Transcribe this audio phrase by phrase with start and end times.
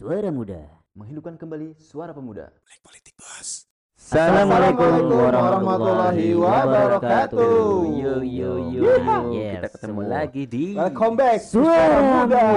[0.00, 0.64] Suara Muda.
[0.96, 2.48] menghidupkan kembali suara pemuda.
[4.00, 7.84] Assalamualaikum warahmatullahi wabarakatuh.
[8.00, 8.82] Yo yo yo.
[9.28, 10.16] Yes, Kita ketemu semua.
[10.16, 12.48] lagi di Welcome back Suara Muda.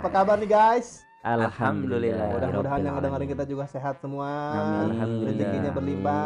[0.00, 1.04] Apa kabar nih guys?
[1.20, 2.32] Alhamdulillah.
[2.32, 4.32] Mudah-mudahan yang ngedengerin kita juga sehat semua.
[4.56, 5.28] Amin.
[5.28, 6.24] Rezekinya berlimpah.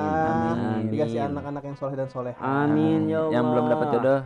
[0.55, 0.95] Amin.
[0.95, 2.35] Dikasih anak-anak yang soleh dan soleh.
[2.39, 3.35] Amin ya Allah.
[3.35, 4.19] Yang belum dapat jodoh,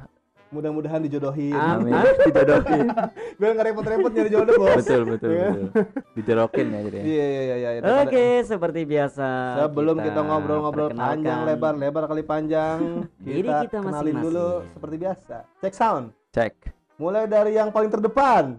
[0.49, 1.53] Mudah-mudahan dijodohin.
[1.53, 1.93] Amin.
[2.27, 2.89] dijodohin.
[3.37, 4.77] Biar nggak repot-repot nyari jodoh bos.
[4.77, 5.49] betul betul Iya.
[5.51, 5.67] betul.
[6.15, 6.99] Dijorokin ya jadi.
[6.99, 7.71] Iya iya iya.
[7.75, 7.81] iya.
[8.03, 9.29] Oke, seperti biasa.
[9.61, 12.79] Sebelum kita ngobrol-ngobrol panjang lebar lebar kali panjang,
[13.21, 14.25] Diri kita, kita kenalin masing-masing.
[14.25, 15.37] dulu seperti biasa.
[15.59, 16.05] Cek sound.
[16.31, 16.55] Cek.
[16.97, 18.57] Mulai dari yang paling terdepan,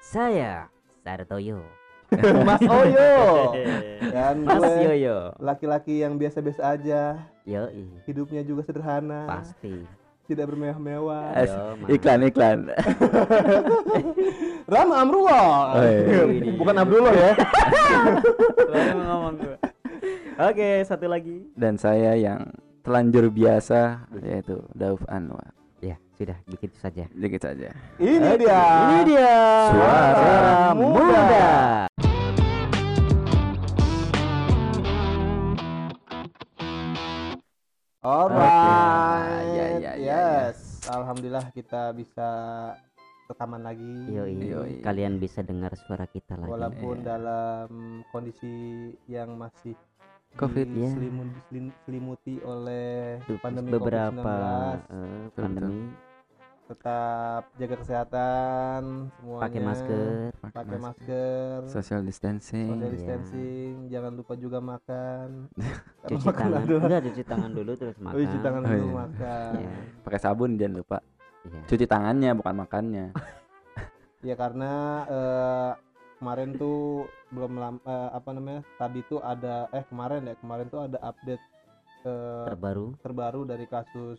[0.00, 1.60] Saya Sartoyo.
[2.46, 3.50] Mas Oyo.
[4.06, 5.34] Dan Mas Yoyo.
[5.36, 7.66] laki-laki yang biasa-biasa aja, Yo,
[8.04, 9.82] hidupnya juga sederhana, pasti.
[10.24, 11.36] Tidak bermewah-mewah.
[11.36, 11.88] As- Yo, Mas.
[11.92, 12.58] Iklan iklan.
[14.74, 15.46] Rama Amrullah.
[15.76, 16.52] Oh, iya.
[16.56, 17.30] Bukan Abdullah ya.
[18.96, 19.36] Ngomong.
[20.34, 21.44] Oke, satu lagi.
[21.54, 22.48] Dan saya yang
[22.80, 25.52] telanjur biasa yaitu Dauf Anwar.
[25.84, 27.04] Ya, sudah begitu saja.
[27.12, 27.68] Dikit saja.
[28.00, 28.60] Ini dia.
[28.88, 29.32] Ini dia
[29.68, 31.84] Suara Muda.
[38.04, 39.48] Alright.
[39.48, 39.53] Oke.
[39.94, 40.58] Ya, ya, ya, yes.
[40.86, 42.28] Alhamdulillah kita bisa
[43.24, 43.94] rekaman lagi.
[44.10, 44.34] Yoi.
[44.36, 44.74] Yoi.
[44.82, 46.50] Kalian bisa dengar suara kita lagi.
[46.50, 47.06] Walaupun Iya.
[47.06, 47.68] dalam
[48.10, 48.54] kondisi
[49.06, 49.72] yang masih
[50.34, 50.90] Covid, ya.
[51.48, 55.78] diselimuti oleh Be- pandemi beberapa COVID-19 eh, Betul, pandemi
[56.64, 60.08] tetap jaga kesehatan semuanya pakai masker
[60.48, 62.68] pakai masker Social distancing.
[62.70, 62.94] social Iya.
[62.94, 65.28] distancing jangan lupa juga makan
[66.00, 68.68] Karena cuci makan tangan adalah- udah cuci tangan dulu terus makan Oh, cuci tangan Oh,
[68.70, 68.94] dulu iya.
[68.98, 69.72] makan Iya.
[70.00, 70.98] Pakai sabun jangan lupa.
[71.44, 71.60] Iya.
[71.66, 73.06] Cuci tangannya bukan makannya.
[74.28, 74.72] ya karena
[75.06, 75.70] eh,
[76.16, 80.80] kemarin tuh belum lam- eh, apa namanya tadi tuh ada eh kemarin ya kemarin tuh
[80.80, 81.44] ada update
[82.02, 84.16] eh, terbaru terbaru dari kasus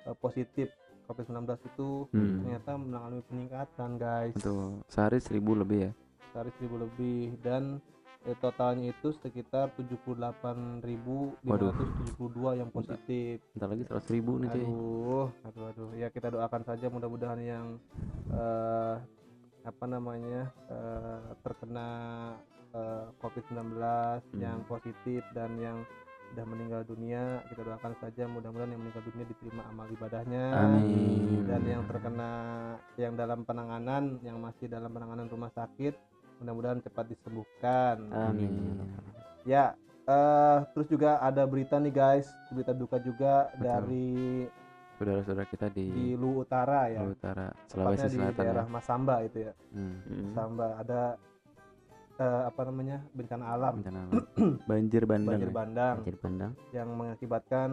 [0.00, 0.70] eh, positif
[1.10, 2.40] COVID-19 itu Hmm.
[2.40, 4.78] ternyata mengalami peningkatan guys Betul.
[4.86, 5.92] Sehari seribu lebih ya.
[6.30, 7.82] sehari seribu lebih dan
[8.22, 11.50] eh, totalnya itu sekitar 78.572
[12.54, 14.62] yang positif Bentar lagi seratus ribu nih cuy.
[14.62, 17.66] aduh aduh aduh ya kita doakan saja mudah-mudahan yang
[18.28, 18.94] eh,
[19.62, 21.88] apa namanya eh, terkena
[22.70, 23.74] eh, COVID-19
[24.36, 25.78] yang positif dan yang
[26.30, 31.42] sudah meninggal dunia kita doakan saja mudah-mudahan yang meninggal dunia diterima amal ibadahnya Amin.
[31.44, 32.32] dan yang terkena
[32.94, 35.98] yang dalam penanganan yang masih dalam penanganan rumah sakit
[36.38, 38.86] mudah-mudahan cepat disembuhkan amin
[39.42, 43.60] ya eh terus juga ada berita nih guys berita duka juga Betul.
[43.60, 44.10] dari
[44.96, 48.36] Saudara-saudara kita di, di Lu Utara ya Luar Utara, Sulawesi di Selatan.
[48.36, 48.70] daerah Ya.
[48.70, 49.96] Masamba itu ya Hmm.
[50.04, 50.22] Mm.
[50.28, 51.00] Masamba ada
[52.20, 54.22] eh, apa namanya bencana alam Bencana alam.
[54.70, 55.40] Banjir bandang.
[55.40, 55.56] banjir ya?
[55.56, 57.70] bandang Banjir bandang yang mengakibatkan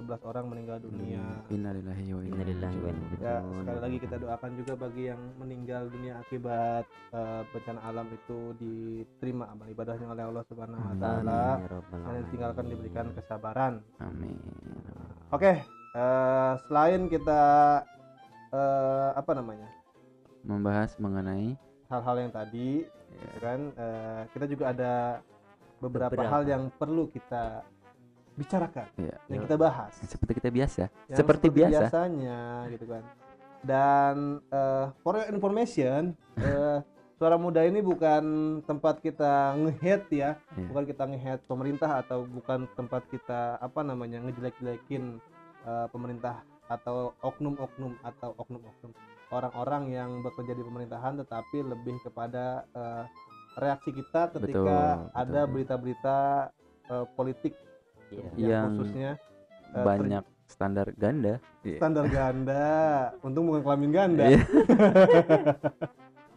[0.00, 1.54] 11 orang meninggal dunia Hmm.
[1.54, 6.84] Innalillahi wa inna ilaihi ya sekali lagi kita doakan juga bagi yang meninggal dunia akibat
[7.12, 12.64] eh, bencana alam itu diterima amal ibadahnya oleh Allah Subhanahu wa taala Ya dan ditinggalkan
[12.66, 13.74] diberikan kesabaran.
[14.00, 14.34] Amin.
[15.30, 15.60] Oke,
[15.94, 17.42] eh, selain kita
[18.50, 19.68] eh, apa namanya?
[20.42, 21.54] Membahas mengenai
[21.92, 24.92] hal-hal yang tadi ya, ya kan eh, kita juga ada
[25.76, 26.32] beberapa, Beberapa.
[26.32, 27.66] hal yang perlu kita
[28.32, 29.92] bicarakan, ya, yang kita bahas.
[30.08, 30.88] seperti kita biasa.
[31.12, 31.70] Yang seperti biasa.
[31.84, 32.40] biasanya
[32.72, 33.02] gitu kan.
[33.60, 34.14] Dan
[34.48, 36.80] eh, for your information, eh,
[37.12, 38.24] Suara Muda ini bukan
[38.66, 40.66] tempat kita nge-hate ya, Iya.
[40.66, 45.20] bukan kita nge-hate pemerintah atau bukan tempat kita apa namanya ngejelek-jelekin
[45.62, 48.90] eh, pemerintah atau oknum-oknum atau oknum-oknum
[49.32, 53.04] orang-orang yang bekerja di pemerintahan tetapi lebih kepada eh,
[53.54, 56.18] reaksi kita ketika Betul, ada berita-berita
[56.86, 57.56] eh, politik
[58.08, 58.20] Iya.
[58.36, 59.10] yang Yang khususnya
[59.72, 61.34] ter- Banyak standar ganda.
[61.62, 61.78] Iya.
[61.80, 62.64] standar ganda
[63.20, 64.40] untung bukan kelamin ganda Iya.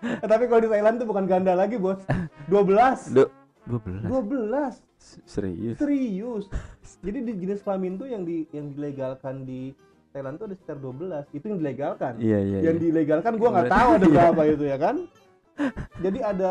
[0.06, 1.98] Eh, tapi kalau di Thailand tuh bukan ganda lagi bos
[2.45, 3.31] 12 Du-
[3.65, 4.06] 12.
[4.06, 5.75] 12 S- Serius.
[5.75, 6.45] serius
[7.00, 9.74] jadi di jenis kelamin tuh yang di yang dilegalkan di
[10.15, 12.81] Thailand tuh ada sekitar 12 itu yang dilegalkan Iya, iya, yang iya.
[12.81, 14.13] dilegalkan gua nggak Berarti- tahu ada iya.
[14.15, 14.95] berapa itu ya kan
[16.00, 16.50] jadi ada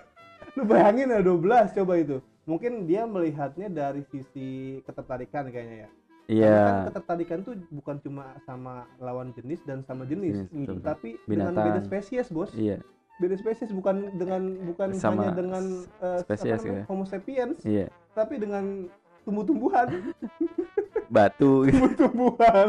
[0.54, 1.42] lu bayangin ada 12
[1.74, 4.48] coba itu mungkin dia melihatnya dari sisi
[4.80, 5.90] ketertarikan kayaknya ya
[6.30, 6.46] Iya.
[6.46, 11.18] Karena kan ketertarikan tuh bukan cuma sama lawan jenis dan sama jenis, Jenis, betul, tapi
[11.26, 11.66] dengan Binatang.
[11.66, 12.54] beda spesies, Bos.
[12.54, 12.78] Iya.
[13.18, 16.84] Beda spesies bukan dengan bukan Sama hanya dengan eh, spesies apa namanya, ya.
[16.86, 17.90] Homo sapiens, Iya.
[18.14, 18.86] tapi dengan
[19.26, 19.90] tumbuh-tumbuhan,
[21.10, 21.74] Batu gitu.
[21.76, 22.66] tumbuh-tumbuhan.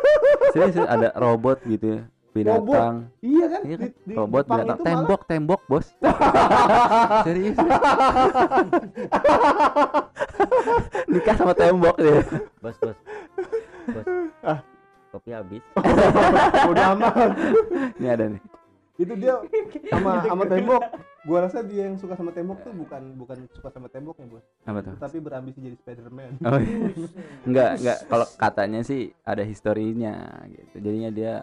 [0.52, 2.02] Serius ada robot gitu ya.
[2.36, 5.86] binatang iya kan iya kan Di- di robot Jepang binatang itu malah- tembok tembok bos
[7.24, 7.56] serius
[11.08, 12.20] nikah sama tembok dia
[12.60, 12.98] Bos, bos.
[13.88, 14.06] Bos.
[14.42, 14.60] Ah.
[15.08, 15.64] Kopi habis.
[16.68, 17.28] udah aman
[17.96, 18.40] ini ada nih
[18.96, 19.40] itu dia
[19.88, 20.82] sama sama tembok
[21.26, 24.46] gua rasa dia yang suka sama tembok tuh bukan bukan suka sama temboknya bos.
[24.62, 24.94] Apa tuh?
[24.96, 26.38] Tapi berambisi jadi Spiderman.
[26.46, 26.86] Oh iya.
[27.42, 30.14] enggak enggak kalau katanya sih ada historinya
[30.46, 30.76] gitu.
[30.78, 31.34] Jadinya dia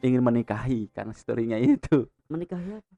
[0.00, 2.08] ingin menikahi karena historinya itu.
[2.32, 2.92] Menikahi apa?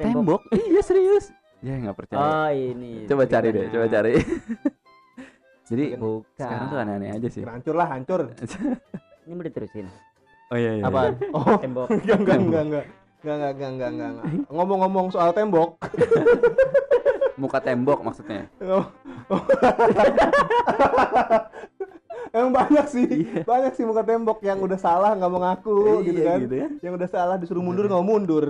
[0.00, 0.40] tembok?
[0.54, 1.34] Iya serius.
[1.60, 2.22] Ya nggak percaya.
[2.24, 3.04] Oh, ini.
[3.04, 4.12] coba cari deh coba cari.
[5.70, 6.26] Jadi Bukan.
[6.34, 7.42] sekarang tuh aneh-aneh aja sih.
[7.46, 8.20] Hancur lah hancur.
[9.28, 9.86] Ini mau diterusin.
[10.50, 10.84] oh iya iya.
[10.86, 11.86] Apa oh Tembok.
[11.94, 12.84] enggak enggak enggak enggak
[13.20, 15.76] enggak enggak enggak enggak enggak enggak ngomong-ngomong soal tembok
[17.36, 18.48] muka tembok maksudnya
[22.30, 23.42] emang banyak sih Iya.
[23.42, 26.68] banyak sih muka tembok yang udah salah nggak mau ngaku gitu Iya, kan gitu ya
[26.80, 28.44] yang udah salah disuruh mundur nggak mau mundur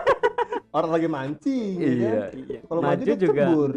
[0.76, 2.62] orang lagi mancing ya iya kan?
[2.62, 3.42] kalau maju, Maju dia juga.
[3.42, 3.68] kecebur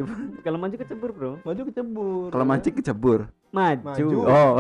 [0.44, 1.32] Kalau maju kecebur, Bro.
[1.42, 3.20] maju kecebur kalau mancing kecebur
[3.50, 3.82] Maju.
[3.84, 4.18] Maju.
[4.28, 4.54] oh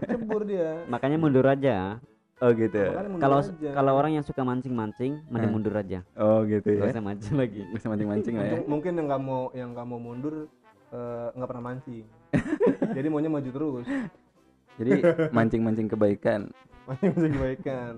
[0.00, 1.98] kecebur dia Makanya mundur aja.
[2.36, 3.38] Oh gitu ya Kalau
[3.72, 5.54] kalau orang yang suka mancing-mancing, mending Eh.
[5.54, 6.00] mundur aja.
[6.14, 7.62] oh gitu Gak ya usah maju lagi.
[7.70, 10.34] bisa mancing mancing lah ya Mungkin- yang nggak mau yang nggak mau mundur
[10.88, 12.04] eh, nggak pernah mancing
[12.96, 13.86] jadi maunya maju terus
[14.76, 14.90] jadi
[15.30, 16.40] mancing mancing kebaikan
[16.86, 17.92] mancing mancing kebaikan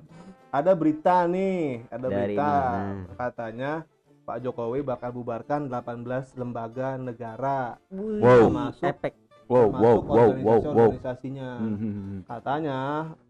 [0.49, 3.15] ada berita nih ada Dari berita mana?
[3.19, 3.73] katanya
[4.25, 6.05] Pak Jokowi bakal bubarkan 18
[6.35, 8.47] lembaga negara Wow.
[8.47, 9.15] termasuk Efek.
[9.47, 12.21] wow wow termasuk wow wow wow organisasi-organisasinya Hmm, hmm, hmm.
[12.25, 12.79] katanya
[13.11, 13.28] mm,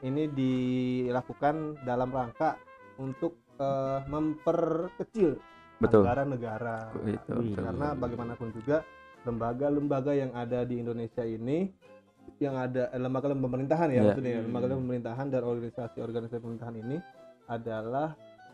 [0.00, 2.56] ini dilakukan dalam rangka
[2.96, 5.36] untuk eh, memperkecil
[5.78, 7.18] betul anggaran negara itu Wih.
[7.46, 7.54] betul.
[7.60, 8.82] karena bagaimanapun juga
[9.22, 11.70] lembaga-lembaga yang ada di Indonesia ini
[12.38, 14.02] yang ada eh, lembaga-lembaga pemerintahan ya Iya.
[14.04, 14.46] maksudnya ya, Hmm.
[14.48, 16.96] lembaga pemerintahan dan organisasi-organisasi pemerintahan ini
[17.46, 18.08] adalah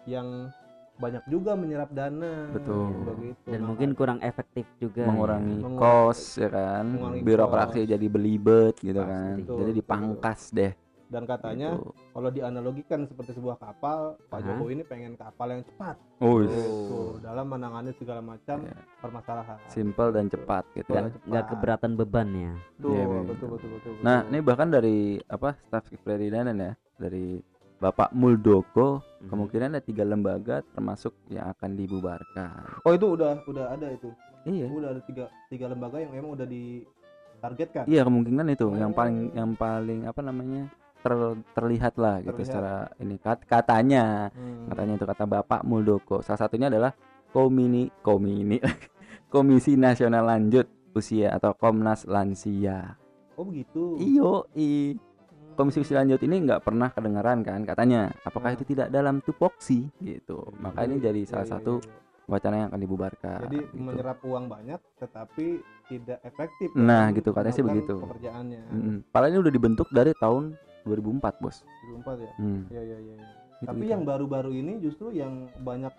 [0.05, 0.53] yang
[0.95, 2.95] banyak juga menyerap dana Betul.
[3.05, 5.03] begitu Dan Maka- mungkin kurang efektif juga.
[5.05, 7.89] mengurangi Mengurangi- kos ya kan mengurangi birokrasi kos.
[7.89, 9.11] jadi belibet gitu Pasti.
[9.11, 9.79] kan Betul, jadi betul.
[9.81, 10.73] dipangkas deh
[11.15, 11.95] dan katanya gitu.
[12.11, 14.47] kalau dianalogikan seperti sebuah kapal Pak Hah?
[14.51, 18.83] Jokowi ini pengen kapal yang cepat oh gitu, dalam menangani segala macam Iya.
[18.99, 21.15] permasalahan simple dan cepat gitu kan.
[21.23, 22.53] Nggak keberatan beban ya.
[22.75, 23.49] Betul, Iya, betul, betul.
[23.55, 27.39] betul, betul, betul, nah ini bahkan dari apa staf kepresidenan ya dari
[27.75, 29.29] Bapak Muldoko Mhm.
[29.29, 34.09] kemungkinan ada tiga lembaga termasuk yang akan dibubarkan oh itu udah udah ada itu
[34.45, 38.97] iya udah ada tiga tiga lembaga yang memang udah ditargetkan iya kemungkinan itu yang Oh.
[38.97, 40.71] paling yang paling apa namanya
[41.05, 42.49] ter- terlihat lah gitu Terlihat.
[42.49, 44.67] secara ini kat- katanya Hmm.
[44.67, 46.97] katanya itu kata Bapak Muldoko salah satunya adalah
[47.29, 48.57] komini komini
[49.27, 52.97] Komisi Nasional Lanjut Usia atau Komnas Lansia
[53.33, 55.61] oh begitu iyo i Hmm.
[55.61, 58.57] Komisi Usia Lanjut ini nggak pernah kedengaran kan katanya apakah Nah.
[58.57, 62.03] itu tidak dalam tupoksi gitu maka ini jadi Iya, salah iya, satu iya, iya.
[62.27, 63.77] wacana yang akan dibubarkan jadi gitu.
[63.77, 65.47] menyerap uang banyak tetapi
[65.85, 67.95] tidak efektif Nah, gitu, katanya sih begitu.
[67.99, 68.97] pekerjaannya Mm-mm.
[69.07, 71.57] Padahal ini udah dibentuk dari tahun 2004 bos
[72.05, 72.61] 2004 ya hmm.
[72.71, 73.15] Iya iya iya.
[73.17, 73.29] iya.
[73.61, 73.93] gitu, Tapi gitu.
[73.93, 75.93] yang baru-baru ini justru yang banyak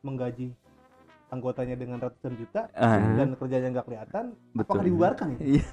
[0.00, 0.52] menggaji
[1.26, 4.24] anggotanya dengan ratusan juta Ah, dan kerjanya nggak kelihatan,
[4.54, 5.38] betul apakah dibubarkan ya?
[5.42, 5.64] Iya.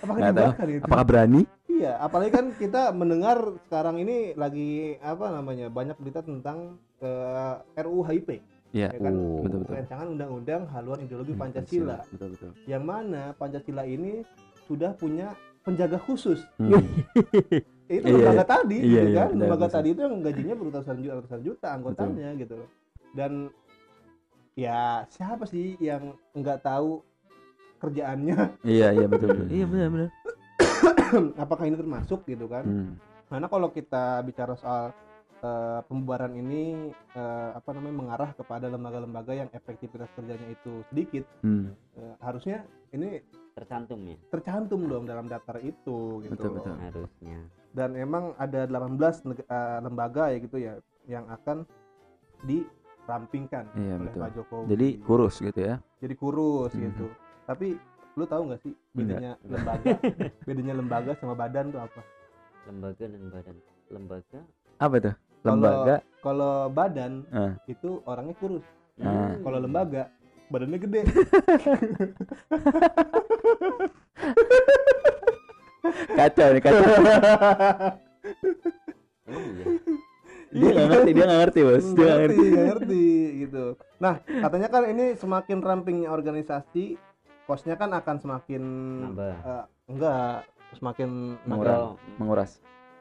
[0.00, 0.28] Apakah tahu.
[0.32, 0.84] dibubarkan itu?
[0.84, 6.78] apakah berani Iya, apalagi kan kita mendengar sekarang ini lagi apa namanya banyak berita tentang
[7.02, 8.40] eh, RUU HIP,
[8.72, 9.12] Iya ya kan?
[9.12, 14.22] Oh, betul betul Rancangan undang-undang haluan ideologi Hmm, Pancasila, betul betul yang mana Pancasila ini
[14.64, 15.34] sudah punya
[15.64, 16.44] penjaga khusus.
[16.60, 16.84] Hmm.
[17.84, 19.28] itu Iya, lembaga tadi iya, gitu iya, kan?
[19.28, 22.68] penjaga lembaga tadi itu yang gajinya beratusan juta ratusan juta anggotanya gitu loh.
[23.12, 23.32] Dan
[24.54, 27.00] ya siapa sih yang nggak tahu
[27.80, 28.36] kerjaannya?
[28.64, 29.48] Iya iya betul betul.
[29.50, 30.08] Iya benar benar.
[31.44, 32.64] Apakah ini termasuk gitu kan?
[32.64, 32.92] Hmm.
[33.24, 34.92] karena kalau kita bicara soal
[35.42, 41.72] eh, pembubaran ini eh, apa namanya mengarah kepada lembaga-lembaga yang efektivitas kerjanya itu sedikit Hmm.
[41.98, 46.54] eh, harusnya ini Tercantum ya tercantum dong dalam daftar itu gitu Betul, loh.
[46.58, 46.74] betul.
[46.76, 47.38] harusnya.
[47.70, 50.74] dan emang ada 18 neg- eh, lembaga ya gitu ya
[51.06, 51.62] yang akan
[52.44, 54.20] dirampingkan Iya, oleh betul.
[54.20, 54.66] Pak Jokowi.
[54.68, 56.82] jadi kurus gitu ya Jadi kurus Mhm.
[56.84, 57.06] gitu.
[57.44, 57.66] Tapi
[58.14, 59.90] lu tahu nggak sih bedanya lembaga
[60.48, 62.00] bedanya lembaga sama badan tuh apa?
[62.64, 63.56] Lembaga dan badan.
[63.86, 64.38] Lembaga.
[64.76, 67.52] apa tuh lembaga Kalau badan Ah.
[67.64, 68.64] itu orangnya kurus.
[68.96, 69.38] Hmm.
[69.40, 70.08] Kalau lembaga
[70.54, 71.00] badannya gede.
[76.14, 76.84] kacau nih kacau
[79.24, 79.66] Emang iya.
[80.54, 83.06] dia nggak ngerti dia nggak ngerti bos dia nggak ngerti ngerti, nggak ngerti
[83.42, 83.64] gitu.
[83.98, 86.84] Nah, katanya kan ini semakin rampingnya organisasi,
[87.48, 88.62] kosnya kan akan semakin
[89.10, 89.34] Nambah.
[89.34, 90.46] eh, enggak
[90.78, 91.10] semakin
[91.48, 91.74] Mengurangi.
[91.74, 91.88] Atau
[92.20, 92.50] menguras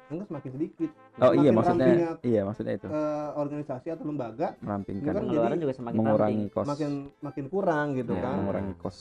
[0.05, 4.47] enggak semakin sedikit Oh iya Semakin maksudnya rampingnya, iya maksudnya itu eh, organisasi atau lembaga
[4.59, 6.53] merampingkan kan pengeluaran jadi juga semakin mengurangi ramping.
[6.53, 8.97] kos makin makin kurang gitu Ya, kan mengurangi kos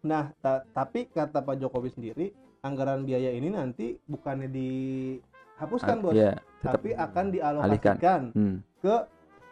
[0.00, 2.26] nah ta- tapi kata Pak Jokowi sendiri
[2.60, 8.94] anggaran biaya ini nanti bukannya dihapuskan bos Iya, tapi akan dialokasikan hmm, ke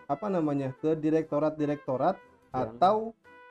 [0.07, 2.97] apa namanya ke direktorat-direktorat Yang- atau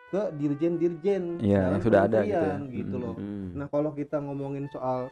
[0.08, 2.60] ke dirjen-dirjen Iya, yang sudah ada gitu ya.
[2.70, 3.02] gitu Hmm.
[3.02, 3.16] loh.
[3.16, 3.48] Hmm.
[3.56, 5.08] Nah, kalau kita ngomongin soal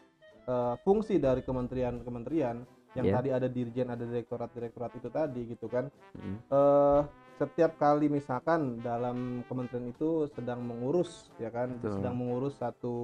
[0.49, 2.57] eh, fungsi dari kementerian-kementerian
[2.97, 3.15] yang Iya.
[3.21, 5.85] tadi ada dirjen, ada direktorat-direktorat itu tadi gitu kan.
[6.17, 6.37] Hmm.
[6.49, 7.01] eh
[7.39, 11.95] setiap kali misalkan dalam kementerian itu sedang mengurus ya kan, Betul.
[11.95, 12.95] sedang mengurus satu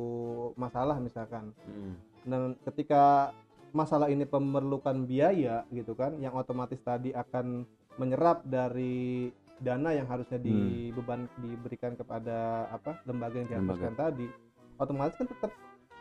[0.60, 1.56] masalah misalkan.
[1.64, 1.96] Hmm.
[2.26, 3.32] Dan ketika
[3.72, 7.64] masalah ini memerlukan biaya gitu kan, yang otomatis tadi akan
[7.96, 10.48] menyerap dari dana yang harusnya Hmm.
[10.52, 14.28] dibeban diberikan kepada apa lembaga yang dihapuskan tadi,
[14.76, 15.52] otomatis kan tetap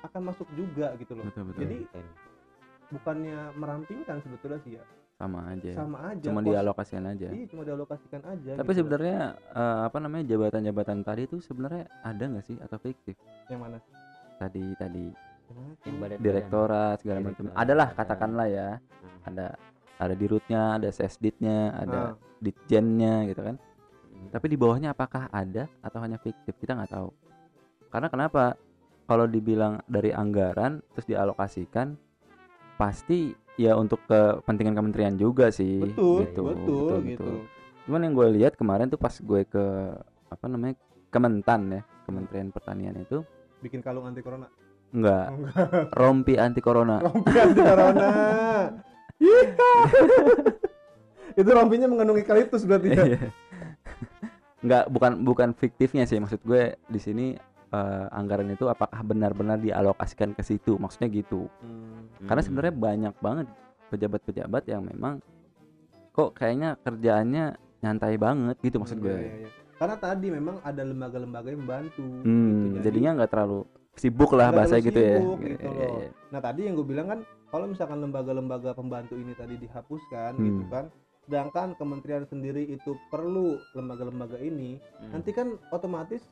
[0.05, 1.25] akan masuk juga gitu loh.
[1.27, 1.61] betul betul.
[1.65, 1.79] Jadi
[2.93, 4.85] bukannya merampingkan sebetulnya sih ya,
[5.17, 5.71] sama aja.
[5.73, 6.27] Sama aja.
[6.29, 7.29] cuma dialokasikan aja.
[7.33, 8.51] Iya, cuma dialokasikan aja.
[8.61, 13.17] tapi gitu sebenarnya eh, apa namanya jabatan-jabatan tadi itu sebenarnya ada nggak sih atau fiktif?
[13.49, 13.79] Yang mana?
[14.35, 15.07] tadi tadi.
[15.87, 17.45] Yang badan direktorat segala macam.
[17.55, 17.97] Adalah ada.
[18.03, 18.69] katakanlah ya.
[18.77, 19.21] Hmm.
[19.31, 19.47] ada
[19.95, 23.57] ada dirutnya ada sesditnya ada Ah, ditjennya gitu kan.
[23.57, 24.29] Hmm.
[24.35, 26.53] tapi di bawahnya apakah ada atau hanya fiktif?
[26.59, 27.09] Kita nggak tahu.
[27.95, 28.59] Karena kenapa
[29.05, 31.97] kalau dibilang dari anggaran terus dialokasikan
[32.81, 37.33] pasti ya untuk kepentingan kementerian juga sih betul, gitu, betul, gitu.
[37.87, 39.65] cuman yang gue lihat kemarin tuh pas gue ke
[40.33, 40.75] apa namanya
[41.15, 43.23] Kementan ya Kementerian Pertanian itu
[43.63, 44.51] Bikin kalung anti corona.
[44.91, 45.95] enggak Oh, enggak.
[46.03, 48.09] rompi anti corona Rompi anti corona.
[51.41, 53.05] itu rompinya mengandung eukaliptus berarti ya.
[53.15, 53.31] Iya.
[54.65, 57.37] nggak bukan bukan fiktifnya sih maksud gue di sini
[57.75, 62.07] eh, anggaran itu apakah benar-benar dialokasikan ke situ maksudnya gitu Hmm.
[62.23, 62.47] karena Hmm.
[62.47, 63.47] sebenarnya banyak banget
[63.89, 65.19] pejabat-pejabat yang memang
[66.11, 67.45] kok kayaknya kerjaannya
[67.81, 69.51] nyantai banget gitu maksud Hmm, gue iya, iya, iya.
[69.75, 72.07] Karena tadi memang ada lembaga-lembaga yang membantu.
[72.23, 72.31] hmm, gitu.
[72.71, 73.61] Jadi- jadinya nggak terlalu
[73.95, 75.89] sibuk lah bahasa gitu ya sibuk Iya, gitu iya.
[76.31, 80.45] Nah tadi yang gue bilang kan kalau misalkan lembaga-lembaga pembantu ini tadi dihapuskan Hmm.
[80.45, 80.85] gitu kan,
[81.21, 85.11] sedangkan kementerian sendiri itu perlu lembaga-lembaga ini, Hmm.
[85.13, 86.23] nanti kan otomatis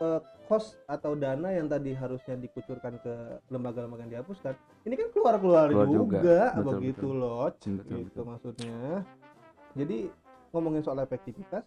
[0.00, 3.14] eh, kos atau dana yang tadi harusnya dikucurkan ke
[3.48, 4.52] lembaga-lembaga yang dihapuskan,
[4.84, 6.40] ini kan keluar-keluar Keluar juga, juga.
[6.52, 7.14] Betul, begitu betul.
[7.16, 8.24] loh, betul, gitu betul.
[8.28, 8.78] maksudnya.
[9.74, 9.98] Jadi
[10.54, 11.64] ngomongin soal efektivitas,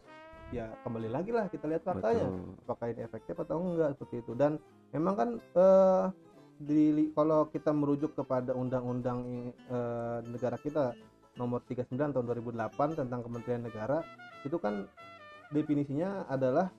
[0.56, 2.32] ya kembali lagi lah kita lihat faktanya
[2.64, 4.56] apakah ini efektif atau enggak seperti itu dan
[4.96, 6.06] memang kan eh,
[6.58, 10.96] di kalau kita merujuk kepada undang-undang eh, negara kita
[11.38, 14.02] nomor 39 tahun 2008 tentang Kementerian Negara
[14.42, 14.90] itu kan
[15.54, 16.74] definisinya adalah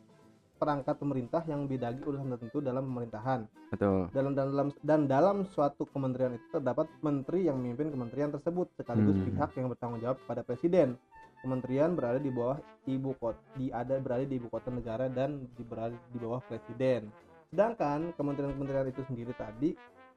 [0.58, 6.34] perangkat pemerintah yang bidagi urusan tertentu dalam pemerintahan betul dalam dalam dan dalam suatu kementerian
[6.34, 9.26] itu terdapat menteri yang memimpin kementerian tersebut sekaligus Hmm.
[9.30, 10.98] pihak yang bertanggung jawab pada presiden
[11.38, 15.62] kementerian berada di bawah ibu kota di ada berada di ibu kota negara dan di
[15.62, 17.08] berada di bawah presiden
[17.48, 19.72] sedangkan kementerian-kementerian itu sendiri tadi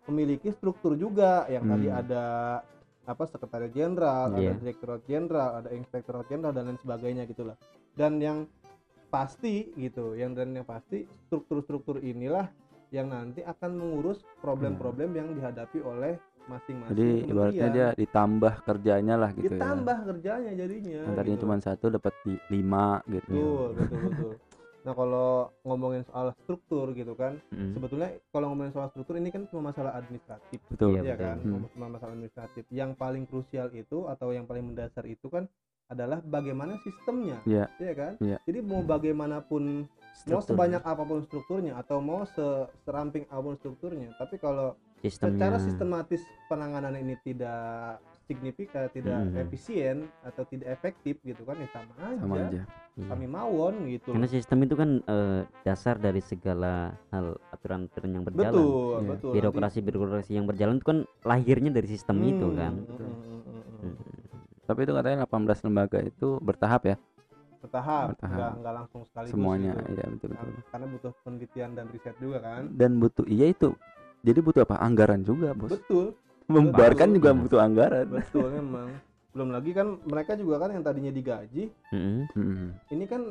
[0.10, 2.02] memiliki struktur juga yang tadi Hmm.
[2.02, 2.24] ada
[3.02, 4.54] apa sekretariat jenderal Iya.
[4.54, 7.58] ada direktorat jenderal ada inspektorat jenderal dan lain sebagainya gitulah
[7.94, 8.38] dan yang
[9.12, 12.48] pasti gitu yang dan yang pasti struktur-struktur inilah
[12.96, 16.16] yang nanti akan mengurus problem-problem yang dihadapi oleh
[16.48, 17.76] masing-masing jadi ibaratnya kementerian.
[17.76, 21.44] dia ditambah kerjanya lah gitu ditambah kerjanya jadinya ya yang tadinya gitu.
[21.46, 22.14] cuma satu dapat
[22.50, 24.34] lima gitu betul betul betul
[24.82, 25.30] nah kalau
[25.62, 27.78] ngomongin soal struktur gitu kan Hmm.
[27.78, 31.22] sebetulnya kalau ngomongin soal struktur ini kan cuma masalah administratif betul ya betul.
[31.22, 31.62] kan Hmm.
[31.78, 35.46] cuma masalah administratif yang paling krusial itu atau yang paling mendasar itu kan
[35.92, 37.68] adalah bagaimana sistemnya Iya.
[37.78, 38.38] Iya kan Iya.
[38.42, 40.56] jadi mau bagaimanapun mau Struktur.
[40.56, 45.58] sebanyak apa pun strukturnya atau mau se- seramping apa pun strukturnya tapi kalau sistemnya secara
[45.60, 49.36] sistematis penanganan ini tidak signifikan tidak Mhm.
[49.40, 52.62] efisien atau tidak efektif gitu kan ya sama aja, sama aja
[52.94, 53.08] Iya.
[53.08, 56.74] kami mawon gitu karena sistem itu kan eh, dasar dari segala
[57.10, 59.08] hal aturan-aturan yang berjalan betul Iya.
[59.10, 62.86] betul birokrasi birokrasi yang berjalan itu kan lahirnya dari sistem Nanti- itu Hmm, kan hmm,
[62.86, 63.30] hmm, hmm, hmm.
[63.32, 63.41] Hmm.
[64.72, 66.96] Tapi itu katanya 18 lembaga itu bertahap ya
[67.60, 68.34] bertahap, Bertahap.
[68.34, 69.92] Nggak, nggak langsung sekaligus semuanya gitu.
[69.92, 73.70] iya betul betul Karena- butuh penelitian dan riset juga kan dan butuh iya itu
[74.22, 76.16] jadi butuh apa anggaran juga bos betul
[76.48, 77.18] membubarkan betul.
[77.18, 78.90] juga butuh anggaran betul memang
[79.32, 82.28] belum lagi kan mereka juga kan yang tadinya digaji Mm-mm.
[82.34, 82.70] Mm-mm.
[82.90, 83.22] ini kan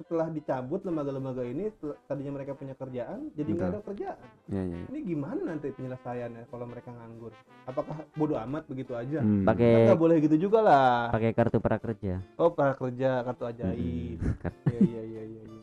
[0.00, 1.68] setelah dicabut lembaga-lembaga ini
[2.08, 4.28] tadinya mereka punya kerjaan jadi nggak ada kerjaan.
[4.48, 4.86] Iya, iya, iya.
[4.88, 7.36] ini gimana nanti penyelesaiannya kalau mereka nganggur?
[7.68, 9.20] Apakah bodoh amat begitu aja?
[9.20, 9.44] Hmm.
[9.44, 11.12] kan pakai nggak boleh gitu juga lah.
[11.12, 12.24] pakai kartu prakerja.
[12.40, 14.18] Oh para kerja kartu ajaib.
[14.72, 15.60] Iya iya iya iya iya.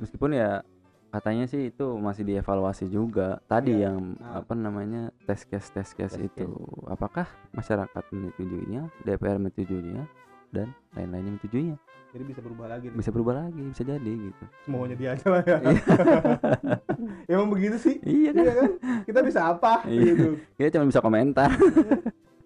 [0.00, 0.64] meskipun ya
[1.12, 3.44] katanya sih itu masih dievaluasi juga.
[3.44, 3.92] Tadi Iya.
[3.92, 4.40] yang Nah.
[4.40, 6.48] apa namanya tes case tes case Test itu.
[6.88, 10.08] apakah masyarakat menyetujuinya DPR menyetujuinya
[10.48, 11.76] dan lain-lainnya menyetujuinya
[12.12, 12.96] jadi bisa berubah lagi nih.
[12.96, 14.44] bisa berubah lagi bisa jadi gitu.
[14.62, 15.56] Semuanya dia aja lah ya.
[17.32, 17.96] Emang begitu sih?
[18.00, 18.42] Iya kan?
[18.42, 18.70] Iya kan?
[19.02, 19.72] Kita bisa apa?
[19.84, 20.12] Iya.
[20.12, 20.28] gitu.
[20.54, 21.50] Kita cuma bisa komentar.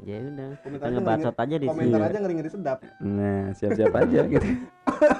[0.06, 2.06] Ya udah Komentar kita aja ngebacot aja di sini komentar Iya.
[2.06, 2.78] aja ngeri ngeri sedap.
[3.00, 4.46] Nah siap-siap aja gitu.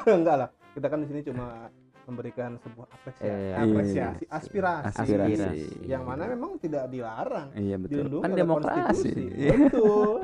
[0.07, 0.49] Enggak lah.
[0.71, 1.47] Kita kan di sini cuma
[2.07, 5.59] memberikan sebuah apresiasi, Eh, apresiasi aspirasi, aspirasi.
[5.83, 7.51] Yang mana memang tidak dilarang.
[7.53, 7.99] Iya betul.
[7.99, 8.79] Dilindungi kan demokrasi.
[8.79, 9.11] konstitusi.
[9.35, 9.55] Iya.
[9.59, 10.21] betul.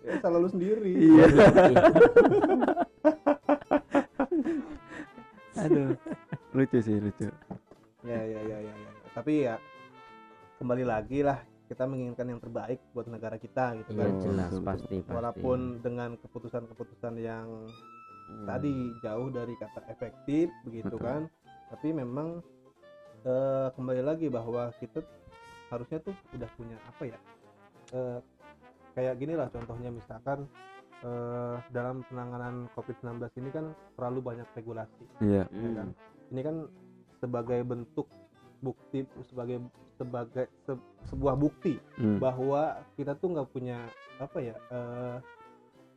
[0.00, 0.92] Ya, salah lu sendiri.
[0.96, 1.24] Iya
[5.60, 5.90] aduh
[6.56, 7.28] lucu sih lucu
[8.02, 8.90] ya ya ya ya, ya.
[9.12, 9.54] tapi ya
[10.58, 11.38] kembali lagi lah
[11.70, 15.14] kita menginginkan yang terbaik buat negara kita gitu Iya kan Betul, jelas betul, pasti pasti
[15.14, 17.46] walaupun dengan keputusan-keputusan yang
[18.30, 18.46] Hmm.
[18.46, 21.02] tadi jauh dari kata efektif begitu Betul.
[21.02, 21.22] kan
[21.66, 22.38] tapi memang
[23.26, 25.02] eh, kembali lagi bahwa kita
[25.66, 27.18] harusnya tuh udah punya apa ya
[27.90, 28.18] eh,
[28.94, 30.46] kayak gini lah contohnya misalkan
[31.00, 35.88] eh, dalam penanganan COVID-19 ini kan terlalu banyak regulasi iya ya kan?
[35.88, 36.28] Hmm.
[36.28, 36.56] ini kan
[37.16, 38.06] sebagai bentuk
[38.58, 39.64] bukti sebagai
[39.96, 42.16] sebagai se- sebuah bukti Hmm.
[42.16, 42.62] bahwa
[42.94, 43.84] kita tuh nggak punya
[44.16, 45.16] apa ya eh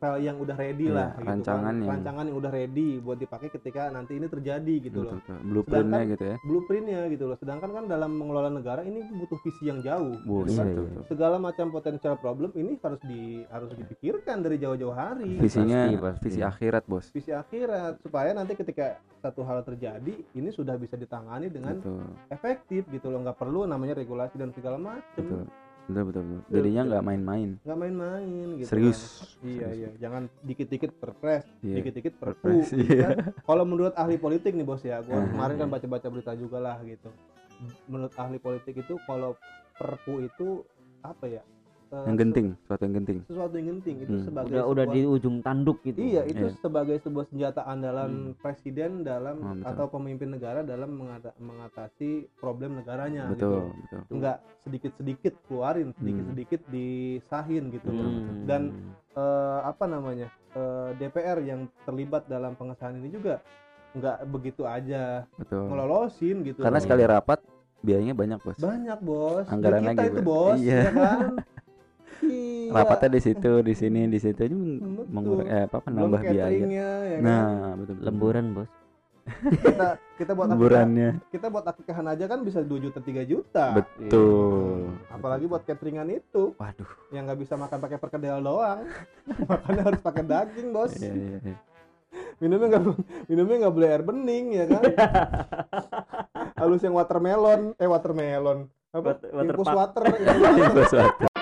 [0.04, 1.76] file yang udah ready Iya, lah gitu rancangan kan.
[1.80, 5.38] yang- rancangan yang udah ready buat dipakai ketika nanti ini terjadi gitu betul, loh betul.
[5.42, 9.64] blueprintnya Sedangkan- gitu ya blueprintnya gitu loh sedangkan kan dalam mengelola negara ini butuh visi
[9.64, 10.66] yang jauh Bu, gitu Iya, kan.
[10.68, 10.92] betul, iya.
[10.92, 11.04] betul.
[11.08, 16.24] segala macam potensial problem ini harus di harus dipikirkan dari jauh-jauh hari visinya Pasti, pasti.
[16.28, 18.86] visi akhirat bos visi akhirat supaya nanti ketika
[19.18, 23.96] satu hal terjadi ini sudah bisa ditangani dengan betul efektif gitu loh nggak perlu namanya
[23.96, 25.48] regulasi dan segala macam
[25.84, 29.28] betul betul betul, jadinya nggak main-main nggak main-main gitu serius kan.
[29.44, 29.76] iya Serius.
[29.76, 31.76] iya jangan dikit-dikit perpres Iya.
[31.78, 33.04] dikit-dikit perpu Perpres, gitu iya.
[33.06, 33.18] kan.
[33.44, 35.28] kalau menurut ahli politik nih bos ya gua Aha.
[35.28, 37.12] kemarin kan baca-baca berita juga lah gitu
[37.86, 39.36] menurut ahli politik itu kalau
[39.74, 40.64] perpu itu
[41.02, 41.44] apa ya
[41.94, 44.26] eh, yang genting suatu yang genting sesuatu yang genting itu Hmm.
[44.26, 46.58] sebagai udah udah sebuah- di ujung tanduk gitu Iya, itu Iya.
[46.58, 48.36] sebagai sebuah senjata andalan Hmm.
[48.36, 49.70] presiden dalam Oh, betul.
[49.70, 53.34] atau pemimpin negara dalam mengata- mengatasi problem negaranya gitu.
[53.38, 53.66] betul loh.
[53.72, 58.10] betul Enggak sedikit-sedikit keluarin, sedikit-sedikit disahin gitu loh.
[58.10, 58.44] Hmm.
[58.44, 58.62] Dan
[59.14, 60.26] eh, apa namanya?
[60.52, 63.42] eh, DPR yang terlibat dalam pengesahan ini juga
[63.92, 66.58] nggak begitu aja betul ngelolosin gitu.
[66.60, 66.84] karena loh.
[66.84, 67.40] sekali rapat
[67.80, 69.46] biayanya banyak bos banyak bos.
[69.46, 70.30] Anggaran Duit kita lagi, itu Bos.
[70.48, 70.78] bos, Iya.
[70.80, 71.20] ya kan?
[72.24, 72.72] Iya.
[72.72, 74.56] rapatnya di situ di sini di situ aja
[75.12, 76.48] mengurangi eh, apa menambah biaya.
[76.48, 77.22] ya kan?
[77.22, 78.06] nah betul betul.
[78.08, 78.72] lemburan bos.
[79.24, 79.88] Kita
[80.20, 81.10] kita buat akikah, lemburannya.
[81.32, 83.66] kita buat akikahan aja kan bisa 2 juta 3 juta.
[83.72, 84.92] Betul.
[85.08, 86.52] Apalagi buat cateringan itu.
[86.60, 86.90] Waduh.
[87.16, 88.84] Yang nggak bisa makan pakai perkedel doang.
[89.50, 90.92] Makanya harus pakai daging bos.
[91.00, 91.58] Iya, iya, iya.
[92.38, 92.84] minumnya nggak
[93.32, 94.84] minumnya nggak boleh air bening ya kan?
[96.60, 97.72] Halus yang watermelon.
[97.80, 98.68] Eh watermelon.
[98.92, 99.18] Apa?
[99.18, 100.04] Wat- water infus water.
[100.54, 101.33] Iya, sesuatu.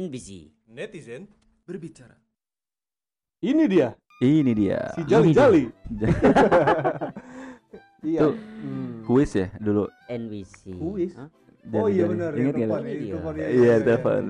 [0.00, 1.28] NBC Netizen
[1.68, 2.16] berbicara.
[3.44, 3.92] ini dia.
[4.20, 4.80] Ini dia.
[4.96, 5.64] Si jali jali.
[8.04, 8.20] iya.
[8.24, 9.04] Tuh, Hmm.
[9.04, 9.88] kuis ya dulu?
[10.08, 11.12] NBC Kuis?
[11.16, 11.28] Hah?
[11.76, 13.12] oh iya benar ingat ya, telepon, Ini ya, dia.
[13.12, 13.76] telepon, ya, iya ya, ya.
[13.84, 14.22] telepon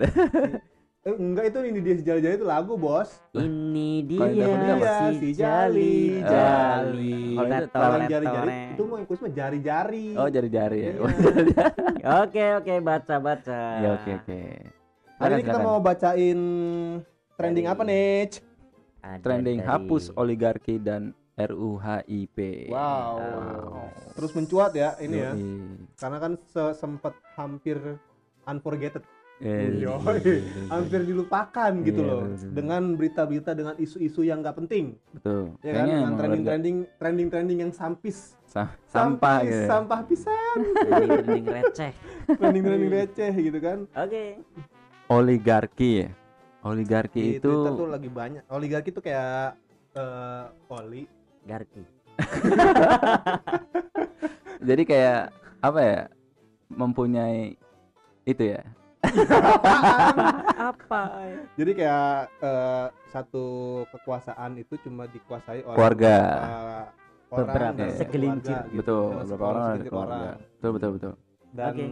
[1.00, 3.08] eh, enggak itu ini dia si jali jali itu lagu bos.
[3.32, 4.46] Ini dia Iya,
[5.14, 8.70] si Jali, Jali Kalau itu jari-jari toreng.
[8.74, 10.06] itu mau kuis mah jari-jari.
[10.18, 10.90] Oh jari-jari ya.
[10.90, 11.00] Iya.
[12.26, 14.40] oke oke baca baca ya oke oke
[15.20, 16.40] Hari ini kita mau bacain
[17.36, 18.40] trending Dari- apa nih?
[19.00, 23.12] Ada trending dari- hapus oligarki dan RUHIP Wow.
[23.16, 23.88] Wow.
[24.12, 25.32] Terus mencuat ya ini ya.
[25.94, 27.76] Karena kan se- sempat hampir
[28.42, 29.04] unforgetted,
[29.40, 30.40] Yoi.
[30.68, 32.24] hampir dilupakan gitu loh.
[32.50, 35.84] Dengan berita-berita dengan isu-isu yang nggak penting, betul ya kan?
[35.86, 38.36] Dengan trending-trending trending-trending yang sampis.
[38.44, 39.64] sa- sampah Sampis, gitu.
[39.64, 40.56] sampah pisan.
[40.82, 41.92] trending receh
[42.40, 43.78] Trending-trending receh gitu kan.
[43.86, 44.24] oke
[45.10, 46.08] oligarki ya
[46.62, 48.42] oligarki Di itu Twitter tuh lagi banyak.
[48.46, 49.56] Oligarki tuh kayak
[49.92, 51.02] eh, oli.
[51.42, 51.82] Garki
[54.60, 55.20] jadi kayak
[55.58, 56.00] apa ya
[56.68, 57.56] mempunyai
[58.22, 58.60] itu ya
[60.60, 61.02] apa
[61.56, 63.46] Jadi kayak eh, satu
[63.88, 66.16] kekuasaan itu cuma dikuasai oleh Keluarga.
[66.20, 66.84] beberapa
[67.32, 68.52] orang Beberapa, dan segelintir.
[68.52, 68.76] keluarga gitu.
[68.76, 70.36] betul beberapa orang keluarga orang.
[70.52, 71.12] betul betul betul
[71.50, 71.86] Dan Oke.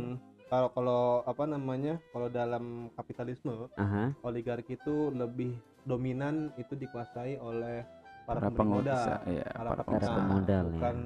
[0.48, 2.00] Kalau kalau apa namanya?
[2.12, 4.12] Kalau dalam kapitalisme, Aha.
[4.24, 7.84] oligarki itu lebih dominan itu dikuasai oleh
[8.24, 9.04] para, para pemilik modal.
[9.28, 10.96] ya Para para Para pengusaha pemodal ya Bukan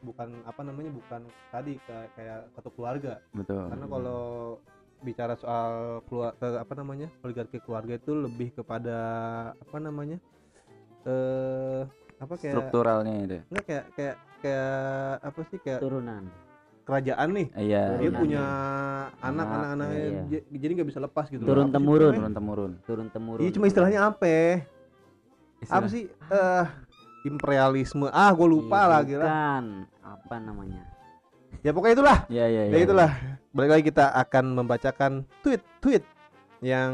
[0.00, 0.90] bukan apa namanya?
[0.96, 1.20] Bukan
[1.52, 3.14] tadi kayak, kayak satu keluarga.
[3.32, 4.22] betul Karena kalau
[5.00, 7.08] bicara soal keluar apa namanya?
[7.24, 8.98] oligarki keluarga itu lebih kepada
[9.56, 10.20] apa namanya?
[11.08, 11.82] eh
[12.20, 16.24] apa kayak strukturalnya itu enggak kayak kayak kayak apa sih kayak turunan
[16.90, 17.46] kerajaan nih.
[17.54, 18.18] Iya dia Turunan.
[18.18, 18.42] punya
[19.16, 20.22] anak Anak, anak-anaknya iya.
[20.28, 22.12] j- jadi nggak bisa lepas gitu Turun temurun.
[22.12, 22.72] turun temurun.
[22.82, 23.40] Turun temurun.
[23.40, 24.24] Iya cuma istilahnya apa?
[24.24, 24.46] Ya?
[25.62, 26.04] apa Istilah- sih?
[26.10, 26.64] Eh
[27.22, 28.06] imperialisme.
[28.08, 29.00] Ah gue lupa Ih, lah.
[29.02, 29.64] gila bukan.
[30.00, 30.82] apa namanya?
[31.60, 32.18] Ya pokoknya itulah.
[32.26, 33.10] Ya ya ya itulah.
[33.50, 36.04] balik lagi kita akan membacakan tweet tweet
[36.60, 36.90] yang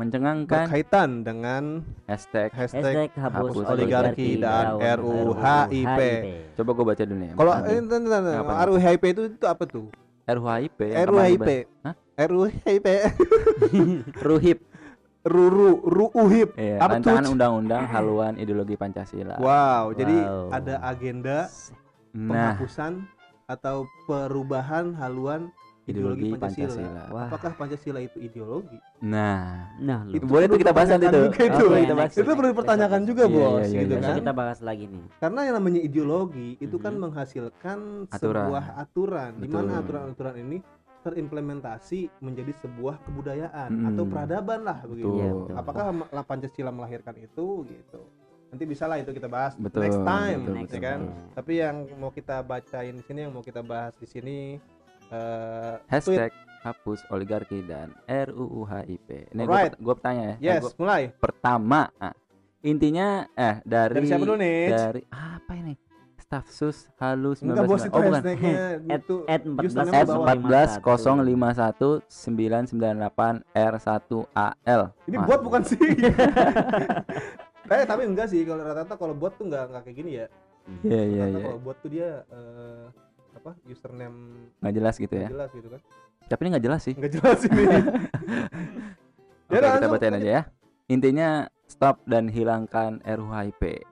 [0.00, 1.62] mencengangkan berkaitan dengan
[2.08, 4.64] hashtag hashtag hashtag hapus hapus oligarki oligarki dan
[4.96, 6.00] RUU HIP.
[6.56, 7.66] coba gue baca dulu nih kalau Apa?
[7.66, 8.34] eh, entar, entar, entar.
[8.40, 8.52] Apa?
[8.64, 9.86] RUU HIP itu itu apa tuh
[10.24, 11.84] RUHIP yang RUU kemarin HIP dibahas.
[11.84, 11.94] Hah?
[12.22, 12.86] RUU HIP
[14.26, 14.58] RUHIP
[15.20, 17.12] RUU RUU HIP Iya, Apa tuh?
[17.12, 19.36] rancangan undang-undang haluan ideologi Pancasila.
[19.36, 20.48] wow jadi Wow.
[20.50, 21.38] ada agenda
[22.10, 23.04] Nah, penghapusan
[23.46, 26.68] atau perubahan haluan ideologi, ideologi Pancasila.
[26.68, 27.02] Pancasila.
[27.08, 27.26] Wah.
[27.26, 28.78] Apakah Pancasila itu ideologi?
[29.00, 29.40] Nah,
[29.78, 31.10] nah lu Itu boleh tuh perlu kita bahas nanti tuh.
[31.10, 31.64] dipertanyakan juga itu.
[31.66, 32.10] Oke, kita bahas.
[32.12, 34.18] Itu perlu dipertanyakan juga, Iya, Bos, iya, iya, gitu besok kan?
[34.18, 37.00] kita bahas lagi nih Karena yang namanya ideologi itu kan Mhm.
[37.00, 38.44] menghasilkan Aturan.
[38.44, 39.80] sebuah aturan di mana Betul.
[39.80, 40.58] aturan-aturan ini
[41.00, 43.88] terimplementasi menjadi sebuah kebudayaan Mhm.
[43.88, 45.08] atau peradaban lah begitu.
[45.08, 45.16] Betul.
[45.18, 45.54] Iya, betul.
[45.56, 48.00] Apakah lah Pancasila melahirkan itu gitu?
[48.50, 50.98] Nanti bisa lah itu kita bahas Betul, next time, betul, ya Next kan?
[51.00, 51.32] time.
[51.32, 54.38] Tapi yang mau kita bacain di sini, yang mau kita bahas di sini
[55.10, 55.90] eh tweet.
[55.90, 59.32] hashtag hapus oligarki dan RUU HIP.
[59.32, 59.74] Ini Alright.
[59.74, 60.36] gue bertanya ya.
[60.54, 61.02] Yes, Gua- mulai.
[61.16, 62.12] pertama, nah,
[62.60, 64.68] intinya eh dari Dari siapa dulu nih?
[64.68, 65.74] Dari apa ini?
[66.20, 68.22] Staf sus halus Enggak bos itu oh, bukan.
[68.22, 70.26] At- itu at username 14 di S bawah.
[70.30, 70.78] 14
[73.50, 74.82] R1AL.
[75.10, 75.80] Ini Wah, bot bukan sih?
[77.70, 80.26] eh tapi enggak sih kalau rata-rata kalau bot tuh enggak enggak kayak gini ya.
[80.86, 81.44] Iya iya iya.
[81.50, 82.84] Kalau bot tuh dia eh,
[83.40, 85.30] apa username Nggak jelas gitu nggak ya.
[85.32, 85.80] jelas gitu kan?
[86.28, 86.94] Tapi ini nggak jelas sih.
[86.94, 87.64] Enggak jelas ini.
[89.50, 90.42] Oke, Yaudah, kita bacain aja ya.
[90.86, 91.28] Intinya
[91.66, 93.82] stop dan hilangkan RUHIP.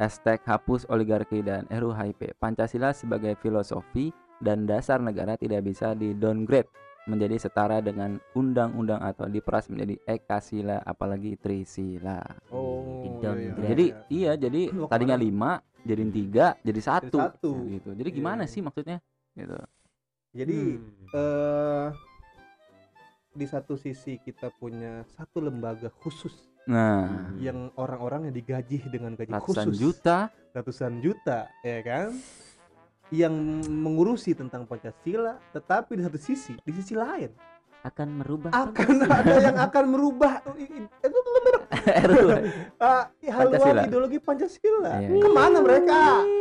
[0.00, 2.32] Hashtag hapus oligarki dan RUHIP.
[2.40, 4.08] Pancasila sebagai filosofi
[4.40, 6.68] dan dasar negara tidak bisa di downgrade
[7.06, 12.18] menjadi setara dengan undang-undang atau diperas menjadi ekasila apalagi trisila.
[12.50, 13.02] Oh.
[13.02, 13.52] Di iya, iya.
[13.70, 13.98] Jadi iya.
[14.10, 15.26] iya jadi Lu tadinya ke mana?
[15.26, 15.50] lima
[15.86, 17.50] jadiin tiga jadi satu, satu.
[17.54, 17.90] Nah, gitu.
[17.94, 18.50] Jadi Iya, gimana iya.
[18.50, 18.98] sih maksudnya?
[19.36, 19.58] Gitu.
[20.36, 21.16] jadi Hmm.
[21.16, 21.88] eh
[23.32, 26.32] di satu sisi kita punya satu lembaga khusus
[26.66, 30.18] Nah, yang orang-orang yang digaji dengan gaji ratusan khusus juta
[30.50, 32.10] ratusan juta ya kan
[33.14, 33.34] yang
[33.70, 37.30] mengurusi tentang Pancasila tetapi di satu sisi di sisi lain.
[37.86, 40.42] Akan merubah akan ada yang akan merubah.
[42.82, 44.98] Ah, haluan ideologi Pancasila.
[44.98, 45.22] Iya, iya.
[45.22, 46.00] ke mana mereka?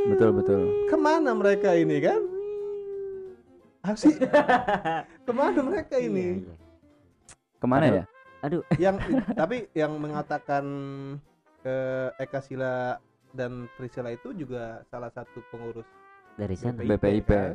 [0.09, 0.61] Betul betul.
[0.89, 2.21] ke mana mereka ini kan?
[3.85, 4.17] Apa sih
[5.29, 6.25] ke mana mereka Iya, ini?
[6.41, 6.53] Iya.
[7.61, 7.97] Ke mana Aduh.
[8.01, 8.05] ya?
[8.45, 8.61] aduh.
[8.85, 8.95] Yang
[9.41, 10.65] tapi yang mengatakan
[11.61, 11.77] ke
[12.21, 12.97] Ekasila
[13.33, 15.85] dan Trisila itu juga salah satu pengurus
[16.35, 17.29] dari sana BPIP.
[17.29, 17.51] kan?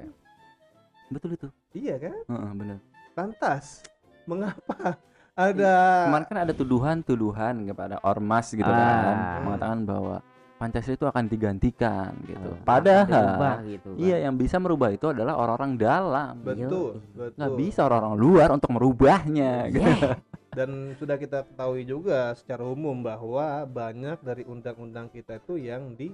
[1.09, 1.49] Betul itu.
[1.73, 2.79] iya kan Heeh, bener.
[3.13, 3.83] lantas
[4.25, 4.95] mengapa
[5.33, 5.73] ada
[6.07, 8.77] Kemarin kan ada tuduhan-tuduhan kepada ormas gitu Ah.
[9.01, 10.17] kan mengatakan bahwa
[10.57, 12.45] Pancasila itu akan digantikan gitu.
[12.47, 13.99] Oh, Padahal dirubah gitu kan.
[13.99, 16.35] iya yang bisa merubah itu adalah orang-orang dalam.
[16.39, 17.33] betul Iya.
[17.33, 19.53] Nggak betul bisa orang-orang luar untuk merubahnya.
[19.69, 19.81] gitu.
[19.81, 20.21] Yeah.
[20.59, 26.13] dan sudah kita ketahui juga secara umum bahwa banyak dari undang-undang kita itu yang di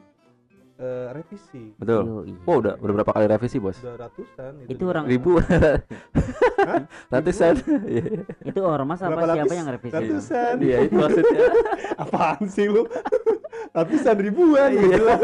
[0.76, 2.02] eh, revisi Betul.
[2.04, 2.32] Yoi.
[2.44, 3.76] Oh, udah udah berapa kali revisi, Bos?
[3.76, 4.90] sudah ratusan Itu juga.
[4.92, 5.30] orang- Ribu.
[7.12, 7.54] Ratusan.
[7.86, 8.04] Iya.
[8.42, 9.56] itu ormas apa Berapa siapa lapis?
[9.56, 11.40] yang revisi ratusan Iya, itu maksudnya.
[12.02, 12.82] apaan sih lu
[13.76, 14.80] ratusan ribuan Iya.
[14.82, 15.18] gitu lah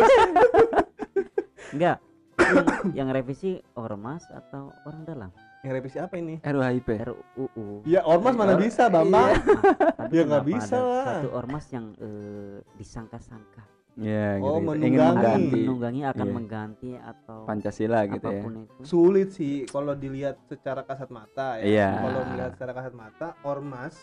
[1.72, 1.96] enggak
[2.98, 5.30] yang, revisi ormas atau orang dalam
[5.62, 6.88] yang revisi apa ini RUHIP.
[7.02, 9.38] RUU ya ormas mana bisa bambang
[9.94, 11.04] Tapi Ya, nggak bisa lah.
[11.16, 13.62] satu ormas yang eh, disangka-sangka
[13.94, 14.46] Iya, gitu.
[14.46, 14.66] Oh, gitu.
[14.66, 14.88] menunggangi.
[14.88, 16.34] Ingin akan mengganti menunggangi akan Iya.
[16.34, 18.32] mengganti atau Pancasila gitu ya.
[18.32, 21.88] apa pun itu sulit sih kalau dilihat secara kasat mata ya Iya.
[22.00, 23.94] kalau melihat secara kasat mata ormas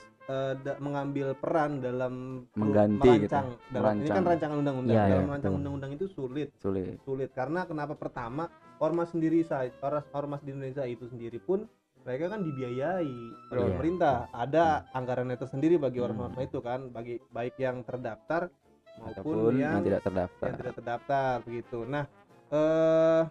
[0.61, 3.33] da- mengambil peran dalam Mengganti gitu.
[3.33, 4.25] merancang dalam ini kan Merancang.
[4.29, 5.59] rancangan undang-undang Iya, dalam iya, merancang betul.
[5.59, 7.01] undang-undang itu sulit Sulit.
[7.01, 8.45] sulit karena kenapa pertama
[8.77, 11.65] ormas sendiri saja ormas ormas di Indonesia itu sendiri pun
[11.99, 13.09] mereka kan dibiayai
[13.49, 13.69] oleh Iya.
[13.71, 16.07] pemerintah ada anggarannya tersendiri bagi Hmm.
[16.07, 18.53] ormas itu kan bagi baik yang terdaftar
[18.99, 20.45] maupun Ataupun yang, yang tidak terdaftar.
[20.45, 21.77] yang tidak terdaftar begitu.
[21.83, 22.03] Nah,
[22.49, 23.23] eh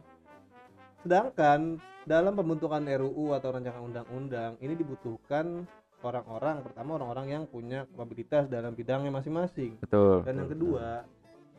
[0.98, 5.62] sedangkan dalam pembentukan RUU atau rancangan undang-undang ini dibutuhkan
[6.00, 10.22] orang-orang pertama orang-orang yang punya kapabilitas dalam bidangnya masing-masing Betul.
[10.22, 11.04] dan yang kedua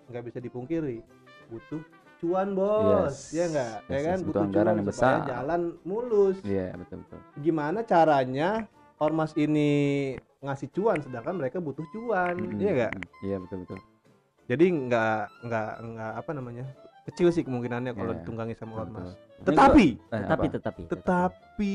[0.07, 0.99] nggak bisa dipungkiri
[1.47, 1.81] butuh
[2.17, 3.31] cuan bos Yes.
[3.31, 5.29] ya enggak Yes, ya yes, kan butuh butuh anggaran cuan yang supaya besar.
[5.29, 7.19] jalan mulus Iya, betul betul.
[7.37, 8.49] gimana caranya
[8.97, 9.71] ormas ini
[10.39, 12.93] ngasih cuan sedangkan mereka butuh cuan Mm-mm, iya enggak.
[13.21, 13.79] Iya, betul betul.
[14.49, 16.65] Jadi nggak nggak nggak apa namanya
[17.05, 19.45] kecil sih kemungkinannya kalau Iya, ditunggangi sama ormas Betul.
[19.47, 20.53] tetapi eh, tetapi apa?
[20.57, 21.73] tetapi tetapi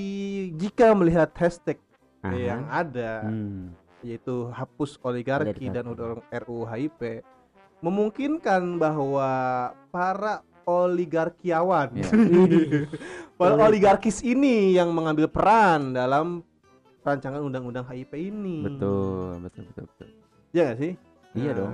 [0.55, 1.79] jika melihat hashtag
[2.21, 2.35] Aha.
[2.35, 3.71] yang ada Hmm.
[4.03, 5.73] yaitu hapus oligarki Oligarki.
[5.73, 7.25] dan undang RUU HIP
[7.81, 9.31] memungkinkan bahwa
[9.89, 12.11] para oligarkiawan Iya.
[13.39, 16.43] para oligarkis ini yang mengambil peran dalam
[17.01, 20.09] rancangan undang-undang HIP ini betul betul betul betul
[20.51, 20.93] ya nggak sih
[21.35, 21.73] Iya Nah, dong.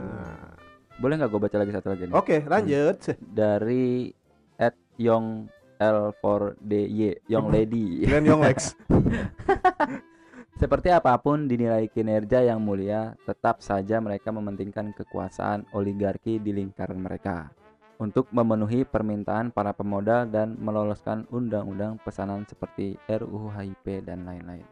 [1.01, 2.15] Boleh nggak gue baca lagi satu lagi nih?
[2.15, 2.99] Oke lanjut.
[3.19, 4.13] Dari
[4.61, 5.49] at Yong
[5.81, 7.87] L4DY Young Lady.
[8.09, 8.77] Glenn Yonglex
[10.61, 17.01] Seperti apa pun dinilai kinerja yang mulia, tetap saja mereka mementingkan kekuasaan oligarki di lingkaran
[17.01, 17.49] mereka.
[17.97, 24.65] Untuk memenuhi permintaan para pemodal dan meloloskan undang-undang pesanan seperti RUU HIP dan lain-lain.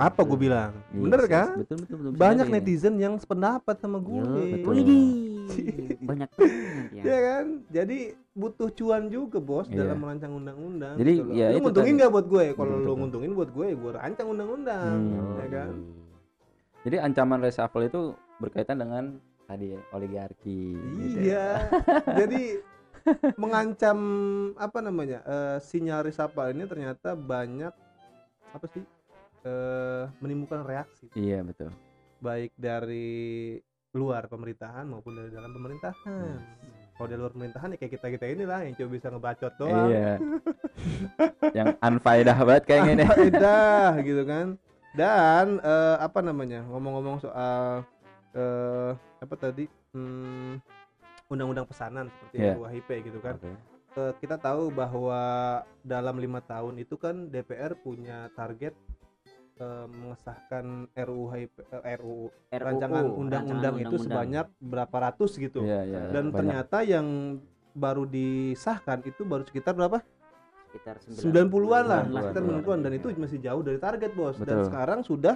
[0.00, 0.80] Apa gue bilang?
[0.96, 1.48] Yes, bener yes, kan?
[1.60, 2.12] Betul betul betul.
[2.16, 4.72] banyak netizen yang sependapat sama gue Yo, betul.
[4.80, 5.08] Widih,
[6.00, 7.02] banyak banget ya.
[7.02, 7.98] ya kan jadi
[8.32, 9.78] butuh cuan juga bos Iya.
[9.80, 13.32] dalam merancang undang-undang Jadi, gitu ya lu itu nguntungin nggak buat gue kalau lu nguntungin
[13.32, 15.38] buat gue gue rancang undang-undang Hmm.
[15.38, 15.70] ya kan
[16.82, 18.02] Jadi ancaman reshuffle itu
[18.36, 20.76] berkaitan dengan tadi ya, oligarki.
[20.76, 21.22] gitu ya.
[21.22, 21.46] iya
[22.20, 22.42] jadi
[23.36, 23.98] mengancam
[24.56, 27.72] apa namanya eh, sinyal resapel ini ternyata banyak
[28.50, 28.84] apa sih
[29.42, 31.70] eh, menimbulkan reaksi Iya betul.
[32.18, 33.60] baik dari
[33.94, 36.34] luar pemerintahan maupun dari dalam pemerintahan
[36.94, 40.12] kalau dari luar pemerintahan ya kayak kita kita inilah yang cuma bisa ngebacot doang Iya.
[41.52, 43.08] yang unfaedah banget kayaknya nih.
[43.08, 44.46] faedah gitu kan
[44.94, 47.82] dan eh, apa namanya ngomong-ngomong soal
[48.32, 50.58] eh, apa tadi hmm,
[51.26, 52.54] undang-undang pesanan seperti Iya.
[52.54, 53.50] RUU HIP gitu kan Oke.
[53.94, 55.22] Eh, kita tahu bahwa
[55.80, 58.74] dalam lima tahun itu kan DPR punya target
[59.56, 60.64] eh, mengesahkan
[60.94, 66.00] RUU HIP eh, RUU rancangan RUU, undang-undang rancangan itu sebanyak berapa ratus gitu Iya, iya.
[66.10, 66.34] dan banyak.
[66.34, 67.06] ternyata yang
[67.72, 69.98] baru disahkan itu baru sekitar berapa
[70.66, 72.50] sekitar 90-an lah, 90-an, sekitar iya.
[72.58, 74.34] 90-an dan itu masih jauh dari target, Bos.
[74.36, 74.66] Dan Betul.
[74.66, 75.34] sekarang sudah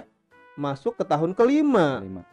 [0.53, 2.03] masuk ke tahun kelima.
[2.03, 2.23] Lima.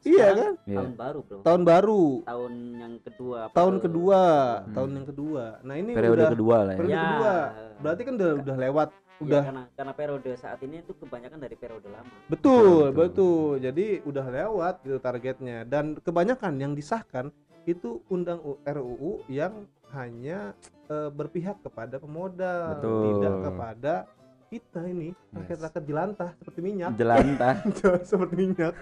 [0.00, 0.52] Iya Sekarang kan?
[0.64, 0.76] Iya.
[0.78, 3.82] tahun baru bro Tahun baru, tahun yang kedua tahun tuh?
[3.82, 4.74] kedua, Hmm.
[4.74, 5.44] tahun yang kedua.
[5.60, 6.78] Nah, ini Periode udah kedua lah ya.
[6.78, 7.02] periode Ya.
[7.04, 7.34] kedua.
[7.78, 11.90] Berarti kan udah udah lewat, Udah karena karena periode saat ini itu kebanyakan dari periode
[11.90, 13.48] lama betul, Betul, betul.
[13.58, 20.54] Jadi udah lewat gitu targetnya dan kebanyakan yang disahkan itu undang RUU yang hanya
[20.86, 23.02] eh, berpihak kepada pemodal, Betul.
[23.18, 23.94] tidak kepada
[24.48, 25.36] kita ini Yes.
[25.36, 26.90] rakyat-rakyat jelantah seperti minyak.
[26.96, 27.54] Jelantah.
[28.08, 28.72] seperti minyak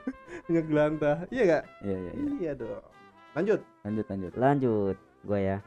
[0.46, 2.30] minyak gelantah iya gak Iya, iya, iya.
[2.36, 2.84] iya dong
[3.32, 4.32] lanjut Lanjut, lanjut.
[4.36, 5.58] lanjut gue ya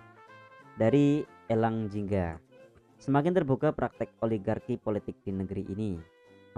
[0.78, 1.08] dari
[1.48, 2.38] Elang Jingga
[2.98, 6.02] Semakin terbuka praktek oligarki politik di negeri ini.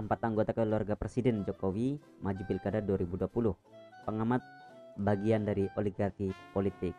[0.00, 3.28] Empat anggota keluarga Presiden Jokowi maju pilkada 2020.
[4.08, 4.40] Pengamat
[4.96, 6.96] bagian dari oligarki politik.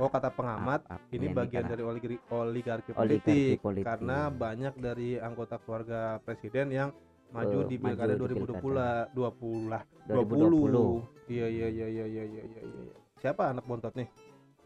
[0.00, 4.26] Oh kata pengamat ah, ah, ini ya, bagian dari oligarki, oligarki, oligarki politik, politik karena
[4.26, 6.90] banyak dari anggota keluarga presiden yang
[7.30, 12.42] maju uh, di pilkada 2020 lah 20 lah 20 iya iya iya iya iya iya
[12.42, 14.08] iya siapa anak bontot nih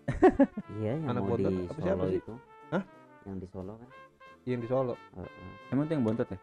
[0.80, 2.20] iya yang anak mau bontot di apa Solo siapa sih?
[2.24, 2.34] itu
[2.72, 2.82] Hah?
[3.28, 3.88] Yang di Solo kan
[4.44, 5.52] yang di Solo Eh, eh.
[5.68, 6.38] Emang itu yang bontot ya?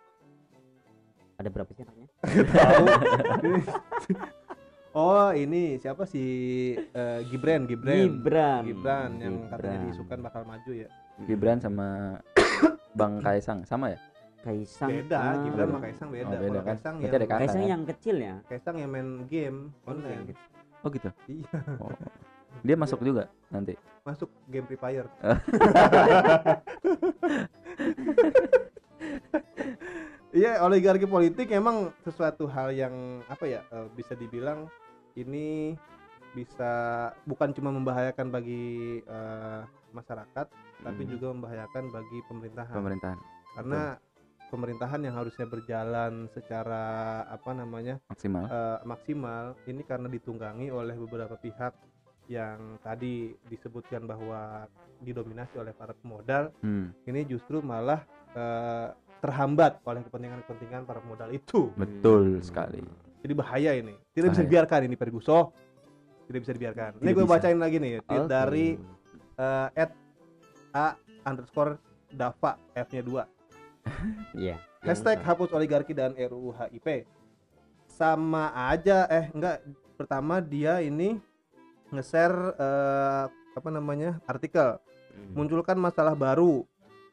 [1.35, 2.07] ada berapa sih anaknya
[2.55, 2.85] tahu
[4.95, 6.23] oh ini siapa si
[6.77, 9.83] eh, Gibran Gibran Gibran Gibran yang katanya Gibran.
[9.83, 10.87] diisukan bakal maju ya
[11.25, 12.19] Gibran sama
[12.99, 13.99] Bang Kaisang sama ya?
[14.39, 15.35] Kaisang beda ah.
[15.41, 16.65] Gibran sama Kaisang beda, Oh, beda kan?
[16.71, 17.11] Kaisang yang.
[17.27, 17.71] Kaisang kan?
[17.71, 20.31] yang kecil ya Kaisang yang main game online
[20.79, 21.09] Oh gitu.
[21.27, 21.91] iya Oh.
[22.61, 23.75] Dia masuk juga nanti.
[24.01, 25.09] masuk game Free Fire
[30.31, 32.93] iya oligarki politik emang sesuatu hal yang
[33.25, 34.67] apa ya eh, bisa dibilang
[35.15, 35.73] ini
[36.35, 36.71] bisa
[37.23, 41.11] bukan cuma membahayakan bagi eh, masyarakat tapi Hmm.
[41.11, 43.17] juga membahayakan bagi pemerintahan Pemerintahan
[43.55, 43.81] karena
[44.45, 46.83] pemerintahan yang harusnya berjalan secara
[47.25, 48.45] apa namanya maksimal.
[48.45, 51.73] eh, maksimal ini karena ditunggangi oleh beberapa pihak
[52.27, 54.65] yang tadi disebutkan bahwa
[54.97, 61.69] didominasi oleh para pemodal Hmm, ini justru malah eh, terhambat oleh kepentingan-kepentingan para pemodal itu
[61.73, 62.43] betul Hmm.
[62.43, 62.81] sekali.
[63.19, 64.47] jadi bahaya ini tidak bisa Bahaya.
[64.47, 65.43] dibiarkan ini Ferguson
[66.25, 67.33] tidak bisa dibiarkan ini gue bisa.
[67.33, 68.29] bacain lagi nih tweet Oke.
[68.29, 68.67] dari
[69.35, 69.91] eh, at
[70.71, 70.87] a
[71.23, 73.25] underscore dava f nya 2
[74.35, 77.09] iya Hashtag Yang- hapus oligarki dan RUU HIP
[77.87, 81.17] sama aja eh enggak pertama dia ini
[81.93, 84.77] nge-share eh, apa namanya artikel.
[85.15, 86.65] Hmm, munculkan masalah baru.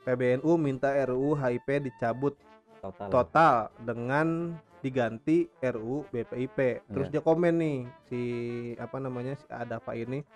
[0.02, 2.34] PBNU minta RUU HIP dicabut.
[2.82, 3.08] Total.
[3.08, 6.58] Total dengan diganti RUU BPIP
[6.90, 7.12] terus Iya.
[7.14, 7.78] dia komen nih
[8.10, 8.20] si
[8.82, 10.26] apa namanya si Adafa ini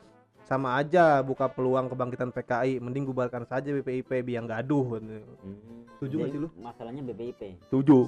[0.46, 5.26] sama aja buka peluang kebangkitan PKI mending bubarkan saja BPIP biar gaduh Hmm.
[5.96, 6.48] Setuju nggak sih lu?
[6.56, 7.40] Masalahnya BPIP.
[7.66, 7.98] Setuju.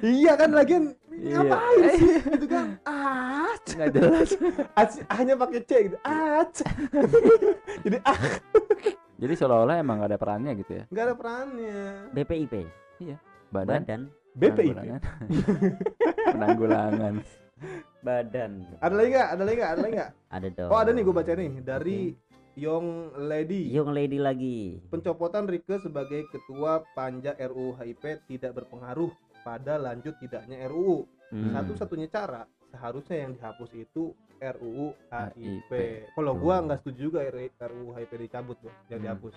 [0.00, 1.40] iya kan lagian Iya.
[1.40, 4.28] ngapain sih gitu kan ah Nggak jelas.
[5.08, 6.42] Hanya pakai C gitu ah
[7.80, 8.18] jadi ah
[9.14, 10.84] Jadi seolah-olah emang gak ada perannya gitu ya.
[10.90, 11.78] nggak ada perannya
[12.12, 12.54] BPIP.
[13.48, 14.00] Badan Badan.
[14.34, 14.74] BPIP
[16.28, 17.14] Penanggulangan.
[18.00, 18.52] Badan.
[18.78, 20.68] ada lagi nggak ada lagi nggak ada lagi nggak Ada dong.
[20.68, 22.00] oh ada nih gue baca nih dari
[22.54, 22.88] Young
[23.20, 24.78] Lady Young lady lagi.
[24.86, 31.50] pencopotan Rike sebagai ketua panja RUU HIP tidak berpengaruh pada lanjut tidaknya RUU Hmm.
[31.50, 34.92] satu-satunya cara seharusnya yang dihapus itu RUU
[35.34, 35.72] HIP.
[36.12, 39.06] Kalau gua nggak setuju juga RUU HIP dicabut loh, yang Hmm.
[39.08, 39.34] dihapus.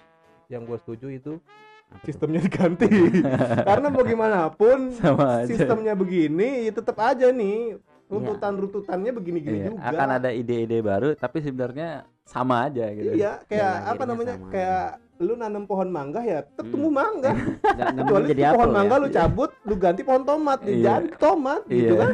[0.48, 1.34] Yang gua setuju itu
[1.88, 2.86] Apa sistemnya diganti.
[3.72, 5.48] Karena mau gimana pun Sama aja.
[5.48, 9.80] sistemnya begini, ya tetap aja nih runtutan-runtutannya begini-gini Iya, juga.
[9.86, 11.90] akan ada ide-ide baru tapi sebenarnya
[12.24, 13.12] sama aja gitu.
[13.14, 14.34] Iya, kayak Dan apa namanya?
[14.36, 14.50] sama.
[14.50, 16.72] Kayak lu nanam pohon mangga ya, tetap Hmm.
[16.72, 17.32] tumbuh mangga.
[17.68, 19.02] Nggak- nggak Kecuali jadi pohon apel mangga ya.
[19.02, 20.84] lu cabut, lu ganti pohon tomat, ya Iya.
[20.94, 22.00] jadi tomat gitu Iya.
[22.00, 22.12] kan.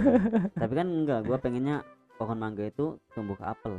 [0.56, 1.75] Tapi kan enggak, gua pengennya
[2.13, 3.73] pohon mangga itu tumbuh ke apel.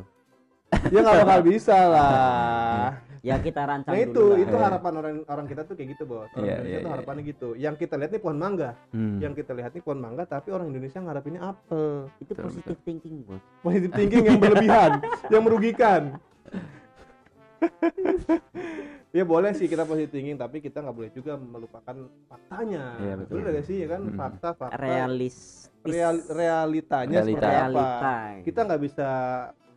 [0.88, 2.88] Ya nggak bakal bisa lah.
[3.20, 4.38] Ya kita rancang Nah itu dulu lah.
[4.38, 6.28] itu harapan orang orang kita tuh kayak gitu bos.
[6.28, 6.92] Orang Iya, Indonesia iya, tuh iya.
[6.92, 7.48] harapannya gitu.
[7.56, 9.16] Yang kita lihat nih pohon mangga, Hmm.
[9.18, 11.88] yang kita lihat nih pohon mangga, tapi orang Indonesia ngarepinnya apel.
[12.18, 13.40] Itu Betul, positive thinking, Bos.
[13.60, 14.90] Positive thinking yang berlebihan,
[15.32, 16.02] yang merugikan.
[19.10, 22.84] ya boleh sih kita positive thinking, tapi kita nggak boleh juga melupakan faktanya.
[22.98, 23.34] Iya, betul.
[23.38, 24.16] Betul gak sih ya kan Mm.
[24.16, 25.72] fakta fakta Realistis.
[25.82, 27.40] real- realitanya Realita.
[27.40, 27.60] seperti apa.
[27.62, 28.16] realita.
[28.42, 29.08] Kita nggak bisa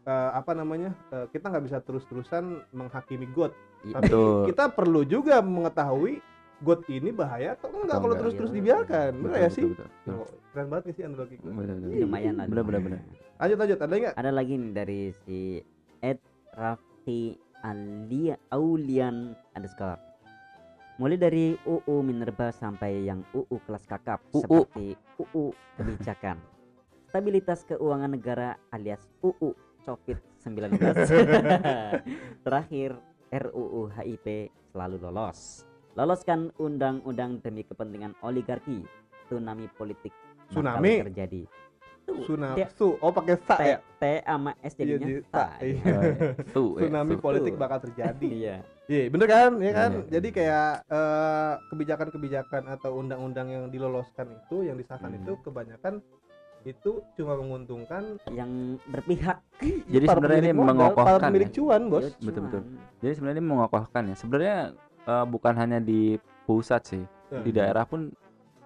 [0.07, 0.95] eh, apa namanya?
[1.11, 3.51] eh, kita nggak bisa terus-terusan menghakimi God.
[3.83, 4.39] Iya, Tapi Betul.
[4.49, 6.23] kita perlu juga mengetahui
[6.57, 8.57] God ini bahaya atau enggak Atau kalau enggak, terus-terus iya.
[8.57, 9.11] dibiarkan.
[9.21, 9.63] Bener Betul, ya sih?
[9.67, 10.15] betul, betul, betul.
[10.17, 11.51] Oh, keren banget nih sih analogi gue.
[11.53, 11.89] Betul, betul.
[11.91, 12.45] Ini lumayan lah.
[12.49, 12.99] Bener, bener, bener.
[13.37, 14.13] Lanjut lanjut, ada enggak?
[14.17, 15.39] Ada lagi nih dari si
[16.01, 16.19] Ed
[16.57, 17.21] Raffi
[17.61, 20.01] Alia Aulian underscore.
[20.97, 24.41] Mulai dari UU Minerba sampai yang UU kelas kakap UU.
[24.41, 26.41] seperti UU kebijakan,
[27.05, 29.53] stabilitas keuangan negara alias UU
[29.87, 30.75] COVID-19.
[32.45, 32.89] Terakhir
[33.31, 34.27] RUU HIP
[34.71, 35.63] selalu lolos.
[35.95, 38.83] Loloskan undang-undang demi kepentingan oligarki.
[39.27, 40.11] Tsunami politik
[40.47, 40.93] bakal Tsunami?
[41.03, 41.41] terjadi.
[42.07, 42.63] Tsunami.
[42.71, 43.77] Su, oh pakai sa ya.
[43.99, 45.35] T sama S Iya, jadinya ta.
[45.35, 45.75] ta, iya.
[45.75, 45.97] Iya.
[46.39, 48.27] Ya, Tsunami politik bakal terjadi.
[48.31, 48.57] Iya.
[48.87, 49.51] Iya, bener kan?
[49.59, 49.91] Ya kan?
[50.07, 55.19] Jadi kayak eh, kebijakan-kebijakan atau undang-undang yang diloloskan itu, yang disahkan Hmm.
[55.19, 55.99] itu kebanyakan
[56.63, 58.51] itu cuma menguntungkan Yang
[58.89, 59.37] berpihak.
[59.87, 61.55] Jadi para sebenarnya ini modal, para mengokohkan pemilik ya.
[61.55, 62.03] cuan, Bos.
[62.03, 62.61] Iya, Betul, betul.
[62.99, 64.15] Jadi sebenarnya ini mengokohkan ya.
[64.15, 64.57] Sebenarnya
[65.05, 66.01] eh, bukan hanya di
[66.43, 67.43] pusat sih, Ya.
[67.43, 68.11] di daerah pun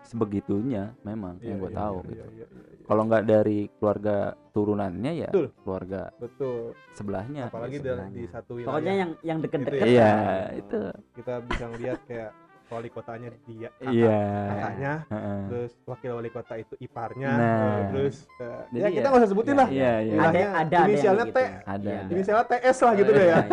[0.02, 2.14] sebegitunya memang Iya, yang gue iya, tahu iya, gitu.
[2.14, 2.86] iya, iya, iya.
[2.86, 4.16] Kalau nggak dari keluarga
[4.52, 5.48] turunannya ya Betul.
[5.64, 6.60] keluarga Betul.
[6.92, 7.44] sebelahnya.
[7.48, 7.86] Apalagi gitu.
[7.86, 8.18] di, sebelahnya.
[8.18, 8.68] di satu wilayah.
[8.68, 9.82] Pokoknya yang yang deket-deket.
[9.86, 10.46] Gitu Iya, lah.
[10.58, 10.82] itu.
[11.16, 12.32] kita bisa ngeliat kayak
[12.72, 14.20] wali kotanya dia kakak- Iya.
[14.48, 15.40] kakaknya Heeh.
[15.46, 17.52] terus wakil wali kota itu iparnya Nah.
[17.52, 20.14] eh, terus eh, Jadi ya kita ya- nggak usah sebutin lah Iya, iya.
[20.14, 21.38] Ada Wilayahnya ada ada yang inisialnya begitu.
[21.38, 21.40] T.
[21.42, 22.00] Ada, Iya.
[22.00, 22.12] ada.
[22.12, 23.50] inisialnya TS lah gitu deh ya Iya, iya.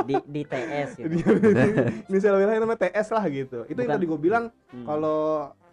[0.00, 1.14] Di di TS gitu.
[2.08, 4.84] inisial wilayah namanya TS lah gitu itu yang Bukan- tadi gue bilang Hmm.
[4.84, 5.20] kalau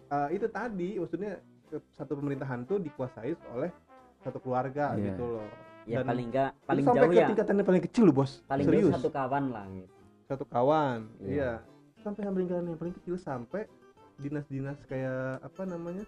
[0.06, 1.32] eh, itu tadi maksudnya
[1.66, 3.70] ke- satu pemerintahan tuh dikuasai oleh
[4.20, 5.12] satu keluarga Iya.
[5.12, 5.46] gitu loh
[5.84, 8.32] ya dan paling enggak paling sampai jauh ke ya tingkatan yang paling kecil loh bos
[8.44, 9.88] paling serius satu kawan lah gitu.
[10.24, 11.26] satu kawan Iya.
[11.28, 11.50] iya
[12.06, 13.66] sampai yang lingkaran yang paling kecil sampai
[14.16, 16.06] dinas-dinas kayak apa namanya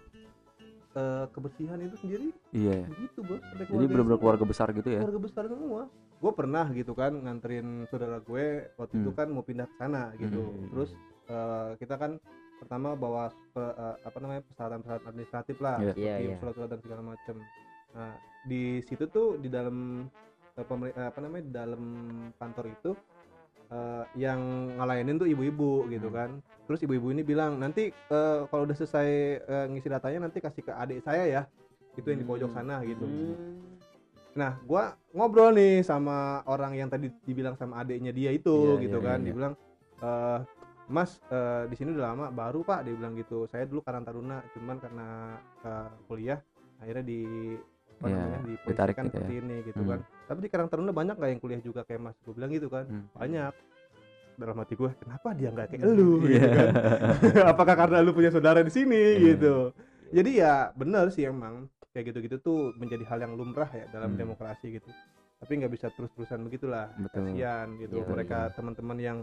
[0.91, 2.87] eh, kebersihan itu sendiri Iya.
[2.87, 4.99] begitu bos sampai Jadi benar-benar keluarga besar gitu ya.
[4.99, 5.81] keluarga besar semua
[6.19, 9.17] gue pernah gitu kan nganterin saudara gue waktu itu Hmm.
[9.17, 10.67] kan mau pindah ke sana gitu Hmm.
[10.69, 10.91] terus
[11.27, 12.11] eh, kita kan
[12.57, 15.87] pertama bawa pe- eh, apa namanya persyaratan-persyaratan administratif lah Iya.
[15.89, 16.35] seperti Iya, iya.
[16.39, 17.35] surat-surat dan segala macam
[17.89, 20.07] nah di situ tuh di dalam
[20.59, 21.83] pemer- eh, apa namanya di dalam
[22.35, 22.91] kantor itu
[23.69, 24.39] eh, yang
[24.75, 26.17] ngelayanin tuh ibu-ibu gitu Hmm.
[26.17, 26.29] kan
[26.65, 29.09] terus ibu-ibu ini bilang nanti eh, kalau udah selesai
[29.41, 31.41] eh, ngisi datanya nanti kasih ke adik saya ya
[31.93, 32.57] itu yang di pojok Hmm.
[32.57, 33.37] sana gitu Hmm.
[34.29, 38.97] Nah, gua ngobrol nih sama orang yang tadi dibilang sama adiknya dia itu Iya, gitu
[39.01, 39.17] iya, kan.
[39.19, 39.25] iya.
[39.25, 39.53] Dibilang
[39.99, 40.39] eh
[40.89, 43.49] Mas eh, di sini udah lama baru Pak dia bilang gitu.
[43.49, 45.07] Saya dulu Karang Taruna cuman karena
[45.65, 46.39] eh, kuliah
[46.77, 47.21] akhirnya di
[47.99, 49.09] apa Iya, namanya ditarik gitu ya.
[49.11, 49.89] seperti ini gitu Hmm.
[49.91, 49.99] kan.
[50.29, 52.17] Tapi di Karang Taruna banyak nggak yang kuliah juga kayak Mas?
[52.21, 52.85] Gue bilang gitu kan.
[52.85, 53.09] Hmm.
[53.17, 53.53] Banyak.
[54.37, 56.47] Dalam hati gue, kenapa dia nggak kayak lu gitu Iya.
[56.47, 56.73] kan?
[57.51, 59.35] Apakah karena lu punya saudara di sini Iya.
[59.35, 59.55] gitu?
[60.13, 64.19] Jadi ya bener sih emang kayak gitu-gitu tuh menjadi hal yang lumrah ya dalam Hmm.
[64.21, 64.87] demokrasi gitu.
[65.39, 66.87] Tapi nggak bisa terus-terusan begitulah.
[66.95, 67.33] Betul.
[67.33, 69.17] Kasihan gitu Iya, mereka teman-teman yang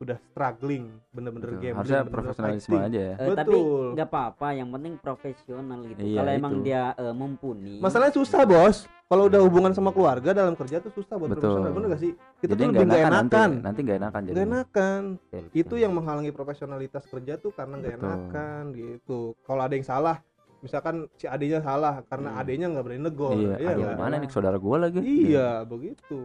[0.00, 1.60] udah struggling bener-bener Betul.
[1.60, 2.88] gambling harusnya bener-bener profesionalisme fighting.
[2.88, 3.14] aja ya.
[3.20, 3.84] Tapi Betul.
[3.92, 6.00] nggak apa-apa yang penting profesional gitu.
[6.00, 7.74] Iya, kalau emang dia eh, mumpuni.
[7.84, 8.88] Masalahnya susah bos.
[9.10, 11.42] Kalau udah hubungan sama keluarga dalam kerja tuh susah buat Betul.
[11.42, 12.12] profesional bener gak sih?
[12.40, 13.50] Kita jadi tuh lebih gak enakan nanti enakan.
[13.58, 15.02] nanti nggak enakan jadi Gak enakan.
[15.18, 18.06] Betul, itu yang menghalangi profesionalitas kerja tuh karena gak Betul.
[18.06, 19.20] enakan gitu.
[19.44, 20.16] Kalau ada yang salah
[20.60, 22.40] misalkan si adenya salah karena Hmm.
[22.40, 23.96] adenya nggak berani negor iya iya ada nggak?
[23.96, 25.00] mana nih saudara gua lagi?
[25.00, 26.18] Iya begitu.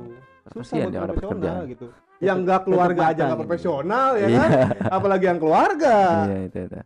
[0.52, 1.86] Susah Kasihan buat profesional gitu.
[2.20, 4.40] Yang nggak keluarga aja nggak profesional ya Iya.
[4.40, 4.50] kan?
[4.92, 5.96] Apalagi yang keluarga.
[6.28, 6.78] Iya itu itu.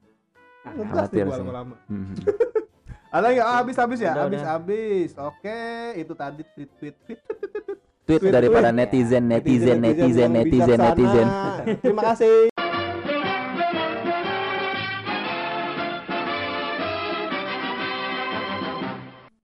[0.70, 1.76] Ngegas nih lama-lama.
[1.90, 2.14] Mhm.
[3.18, 3.46] ada nggak?
[3.46, 4.14] Ah, habis habis ya?
[4.14, 4.52] Udah, habis udah.
[4.54, 5.10] habis.
[5.18, 5.62] Oke
[5.98, 7.20] itu tadi tweet tweet tweet
[8.06, 11.28] tweet daripada netizen netizen netizen netizen netizen.
[11.82, 12.54] Terima kasih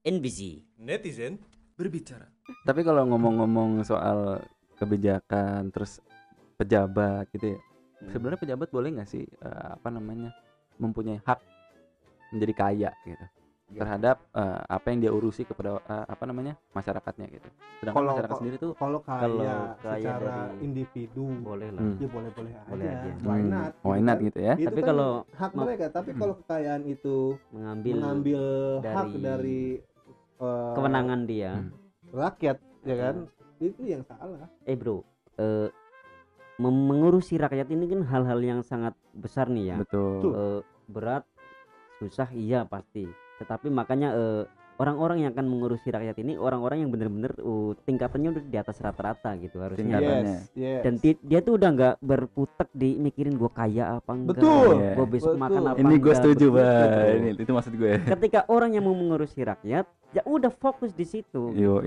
[0.05, 1.41] NBC Netizen
[1.73, 2.29] berbicara.
[2.61, 4.37] tapi kalau ngomong-ngomong soal
[4.77, 5.97] kebijakan terus
[6.55, 7.59] pejabat gitu ya
[7.95, 8.11] Hmm.
[8.11, 10.29] sebenarnya pejabat boleh nggak sih eh, apa namanya
[10.77, 11.39] mempunyai hak
[12.29, 13.25] menjadi kaya gitu
[13.65, 13.81] Ya.
[13.81, 17.49] terhadap eh, apa yang dia urusi kepada eh, apa namanya masyarakatnya gitu
[17.79, 19.41] sedangkan Kalau- masyarakat kalau- sendiri tuh kalau kaya, Kalau
[19.81, 21.97] kaya secara dari- individu boleh lah Hmm.
[21.97, 23.09] ya boleh boleh aja, Boleh aja.
[23.23, 24.25] why hmm, not why gitu not kan.
[24.27, 26.19] gitu ya Itu Tapi kan kalau hak mereka tapi Hmm.
[26.19, 27.15] kalau kekayaan itu
[27.49, 28.43] mengambil, mengambil
[28.83, 29.61] hak dari
[30.37, 31.51] eh, kewenangan dia.
[31.55, 31.71] Hmm.
[32.07, 32.95] rakyat ya Iya.
[32.97, 33.15] kan?
[33.57, 34.47] Itu yang salah.
[34.63, 35.01] Eh bro
[35.35, 35.67] eh,
[36.55, 39.77] mem- mengurusi rakyat ini kan hal-hal yang sangat besar nih ya.
[39.79, 40.31] Betul.
[40.31, 41.23] Eh, berat
[41.97, 43.07] susah iya pasti.
[43.35, 44.43] Tetapi makanya eh,
[44.75, 49.31] orang-orang yang akan mengurusi rakyat ini orang-orang yang benar-benar uh, tingkatannya udah di atas rata-rata
[49.39, 49.99] gitu harusnya.
[50.03, 50.81] Yes yes.
[50.83, 54.69] Dan ti- dia tuh udah nggak berputek di mikirin gua kaya apa enggak Betul.
[54.75, 54.91] Iya.
[54.95, 55.43] gua besok Betul.
[55.47, 59.39] makan apa ini gue setuju bah ini itu maksud gue ketika orang yang mau mengurusi
[59.41, 61.79] rakyat ya udah fokus di situ yo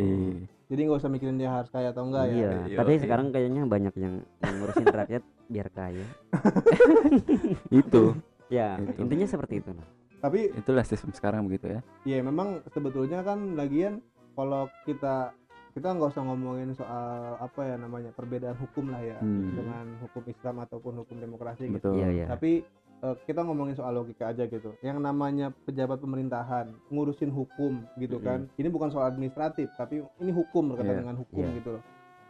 [0.68, 3.94] jadi nggak usah mikirin dia harus kaya atau enggak iya ya tapi sekarang kayaknya banyak
[3.96, 4.14] yang
[4.44, 6.06] yang ngurusin rakyat biar kaya.
[7.72, 8.04] Itu.
[8.48, 9.04] Ya Itu.
[9.04, 9.84] intinya seperti itu nah.
[10.18, 11.80] Tapi itulah sistem sekarang begitu ya.
[12.04, 14.02] Ya memang sebetulnya kan lagian
[14.32, 15.32] kalau kita
[15.70, 19.54] kita nggak usah ngomongin soal apa ya namanya perbedaan hukum lah ya Hmm.
[19.54, 21.94] dengan hukum Islam ataupun hukum demokrasi gitu.
[21.94, 21.94] Betul.
[21.96, 22.26] Iya iya.
[22.26, 22.66] Tapi
[22.98, 24.74] eh, kita ngomongin soal logika aja gitu.
[24.80, 28.50] Yang namanya pejabat pemerintahan ngurusin hukum gitu kan.
[28.54, 31.54] Ini bukan soal administratif tapi ini hukum berkaitan Iya, dengan hukum iya.
[31.54, 31.82] gitu loh.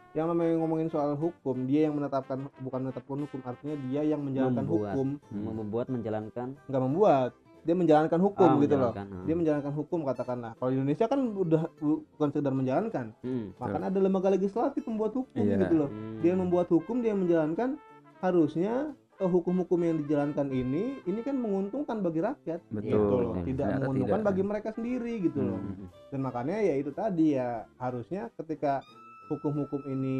[0.09, 4.61] Yang namanya ngomongin soal hukum dia yang menetapkan bukan menetapkan hukum artinya dia yang menjalankan
[4.61, 4.93] Membuat.
[4.93, 5.07] hukum.
[5.33, 5.53] Hmm.
[5.55, 6.47] membuat menjalankan.
[6.65, 9.05] Nggak membuat dia menjalankan hukum ah, gitu loh ah.
[9.23, 13.81] dia menjalankan hukum katakanlah kalau di Indonesia kan udah bu- bukan sekedar menjalankan Hmm, bahkan
[13.83, 15.57] ada lembaga legislatif pembuat hukum Iya.
[15.59, 16.19] gitu loh hmm.
[16.19, 17.75] dia membuat hukum dia menjalankan
[18.17, 23.45] harusnya eh, hukum-hukum yang dijalankan ini ini kan menguntungkan bagi rakyat betul gitu loh betul.
[23.45, 24.27] tidak menguntungkan tidak.
[24.27, 25.87] bagi mereka sendiri gitu loh Hmm.
[26.09, 28.79] dan makanya ya itu tadi ya harusnya ketika
[29.27, 30.17] hukum-hukum ini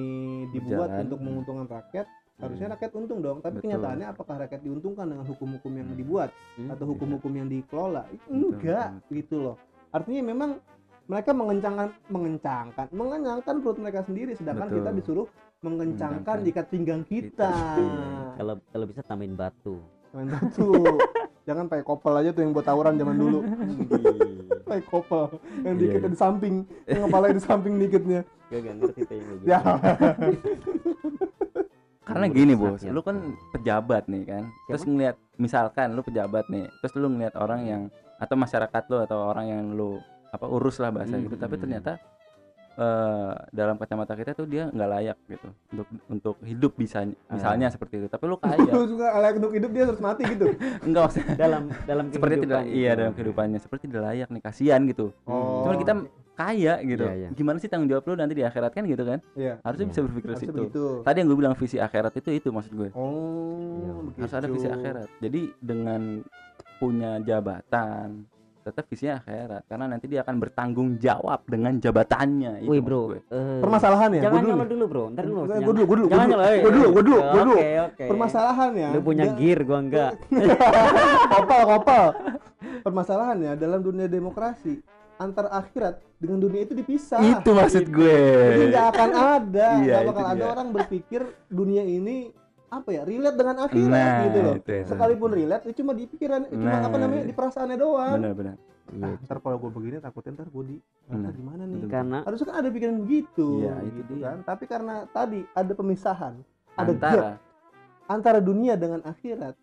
[0.51, 1.03] dibuat Berjalan.
[1.07, 2.05] untuk menguntungkan rakyat
[2.39, 3.63] harusnya rakyat untung dong tapi Betul.
[3.67, 6.91] kenyataannya apakah rakyat diuntungkan dengan hukum-hukum yang dibuat Hmm, atau Iya.
[6.95, 9.11] hukum-hukum yang dikelola enggak betul.
[9.13, 9.55] gitu loh
[9.89, 10.49] artinya memang
[11.05, 14.77] mereka mengencangkan mengencangkan mengenyangkan perut mereka sendiri sedangkan Betul.
[14.79, 15.27] kita disuruh
[15.59, 18.35] mengencangkan ikat pinggang kita Kita.
[18.37, 19.75] kalau kalau bisa tambahin batu
[20.09, 20.71] main batu
[21.47, 23.39] jangan pakai kopel aja tuh yang buat tawuran zaman dulu
[24.69, 25.27] pakai kopel
[25.61, 26.13] yang Iya, dikitnya iya.
[26.13, 29.59] di samping yang kepalanya di samping dikitnya gak gak ngerti gitu ya
[32.09, 33.17] karena gini bos lu kan
[33.53, 34.43] pejabat nih kan?
[34.65, 37.81] Terus ngelihat misalkan lu pejabat nih terus lu ngelihat orang yang
[38.17, 41.35] atau masyarakat lu atau orang yang lu apa urus lah bahasa Hmm, gitu.
[41.37, 41.63] Tapi hmm.
[41.63, 41.93] ternyata
[42.79, 47.99] eh dalam kacamata kita tuh dia nggak layak gitu untuk untuk hidup bisa misalnya seperti
[47.99, 48.07] itu.
[48.07, 48.55] Tapi lu kaya.
[48.73, 50.47] Lu juga layak untuk hidup dia harus mati gitu?
[50.87, 52.79] Enggak maksudnya dalam dalam seperti tidak kehidupan.
[52.79, 53.59] iya dalam kehidupannya.
[53.59, 55.11] Seperti tidak layak nih kasihan gitu.
[55.27, 55.67] Oh.
[55.67, 55.93] cuman kita
[56.39, 57.29] kaya gitu Iya, iya.
[57.29, 59.91] gimana sih tanggung jawab lu nanti di akhirat kan gitu kan iya harusnya Iya.
[59.91, 62.71] bisa berpikir ke harusnya situ begitu tadi yang gue bilang visi akhirat itu itu maksud
[62.73, 63.91] gue oh Iya.
[64.01, 64.19] begitu.
[64.19, 66.01] harus ada visi akhirat jadi dengan
[66.77, 68.23] punya jabatan
[68.61, 73.19] tetap visinya akhirat karena nanti dia akan bertanggung jawab dengan jabatannya itu Wih bro, gue.
[73.25, 75.39] eh, permasalahan ya jangan nyala dulu bro, ntar dulu.
[75.39, 76.33] Gua jangan- dulu, gua dulu, gua jangan dulu.
[76.35, 77.55] nyala, Gua dulu, gua dulu, oke, gua dulu.
[77.55, 78.05] Oke, oke.
[78.05, 80.11] permasalahannya Lu punya gear, gua enggak.
[81.33, 82.05] kopal kopal
[82.79, 84.73] permasalahannya dalam dunia demokrasi
[85.19, 87.19] antar akhirat dengan dunia itu dipisah.
[87.19, 88.19] Itu maksud gue.
[88.49, 90.47] Jadi nggak akan ada Iya, nggak bakal itu ada dia.
[90.49, 92.31] orang berpikir dunia ini
[92.69, 94.55] apa ya relate dengan akhirat Nah, gitu loh.
[94.55, 94.87] itu, itu.
[94.87, 98.17] sekalipun relate itu cuma di pikiran cuma Nah, apa namanya di perasaannya doang.
[98.17, 98.55] Benar-benar
[98.89, 101.81] nah, ntar kalau gue begini takutnya ntar gue di ntar gimana nih.
[101.85, 104.23] Karena harusnya kan ada pikiran begitu Iya, itu gitu dia.
[104.25, 104.37] kan.
[104.43, 106.33] Tapi karena tadi ada pemisahan
[106.73, 107.29] ada gap antara
[108.07, 109.53] antara dunia dengan akhirat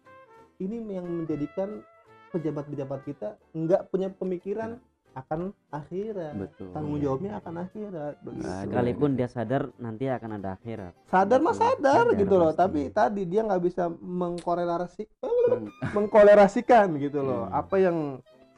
[0.58, 1.80] ini yang menjadikan
[2.28, 4.76] pejabat-pejabat kita nggak punya pemikiran
[5.16, 5.40] akan
[5.70, 8.44] akhirat betul tanggung jawabnya akan akhirat begitu.
[8.44, 8.60] Ada.
[8.62, 12.60] sekalipun dia sadar nanti akan ada akhirat sadar mah sadar Sadar gitu loh pasti.
[12.60, 15.08] tapi tadi dia nggak bisa mengkorelasi
[15.46, 15.70] Hmm.
[15.96, 17.54] mengkolerasikan gitu loh Hmm.
[17.56, 17.96] apa yang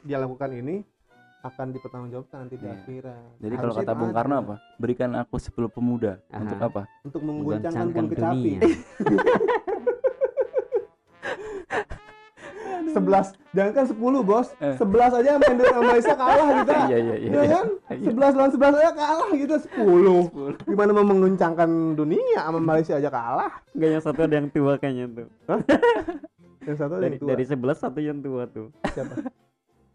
[0.01, 0.83] dia lakukan ini
[1.39, 2.75] akan dipertanggungjawabkan nanti di Iya.
[2.75, 4.11] akhirat jadi kalau kata Bung.
[4.11, 6.43] Karno apa berikan aku 10 pemuda Aha.
[6.43, 8.59] untuk apa untuk mengguncangkan menggoncangkan bulu
[12.99, 13.27] sebelas.
[13.49, 14.47] Jangan kan sepuluh bos.
[14.57, 14.75] Eh.
[14.75, 17.31] sebelas aja main dengan Malaysia kalah kita iya iya iya.
[17.31, 17.65] Ya kan?
[17.97, 20.21] Sebelas lawan sebelas aja kalah kita sepuluh.
[20.63, 23.51] Gimana mau menguncangkan dunia sama Malaysia aja kalah?
[23.71, 25.27] Enggak yang satu ada yang tua kayaknya tuh.
[26.61, 27.29] Yang satu ada dari yang tua.
[27.31, 28.67] dari sebelas satu yang tua tuh.
[28.85, 29.15] Siapa?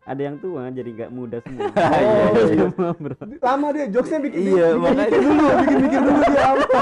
[0.04, 1.64] Ada yang tua jadi nggak muda semua.
[1.72, 2.66] Iya, iya, iya.
[2.68, 3.16] Semua, bro.
[3.40, 5.00] lama dia jokesnya bikin Iya, bikin makanya.
[5.00, 6.80] mikir dulu bikin mikir dulu dia apa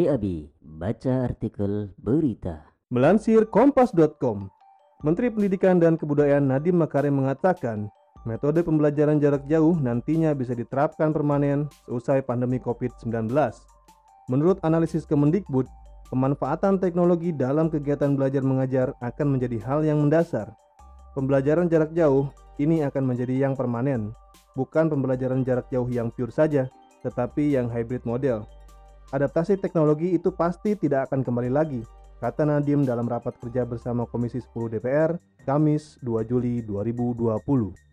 [0.00, 0.48] BAB
[0.80, 4.48] baca artikel berita Melansir kompas.com,
[5.04, 7.92] Menteri Pendidikan dan Kebudayaan Nadiem Makarim mengatakan,
[8.24, 13.28] metode pembelajaran jarak jauh nantinya bisa diterapkan permanen seusai pandemi COVID-19.
[14.32, 15.68] Menurut analisis Kemendikbud,
[16.08, 20.48] pemanfaatan teknologi dalam kegiatan belajar mengajar akan menjadi hal yang mendasar.
[21.12, 24.16] Pembelajaran jarak jauh ini akan menjadi yang permanen,
[24.56, 26.72] bukan pembelajaran jarak jauh yang pure saja,
[27.04, 28.48] tetapi yang hybrid model.
[29.10, 31.82] Adaptasi teknologi itu pasti tidak akan kembali lagi,
[32.22, 37.89] kata Nadiem dalam rapat kerja bersama Komisi 10 DPR, Kamis 2 Juli 2020.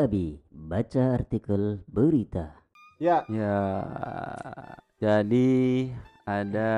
[0.00, 2.56] BAB baca artikel berita
[2.96, 3.56] Ya, Ya,
[4.96, 5.48] jadi
[6.24, 6.70] ada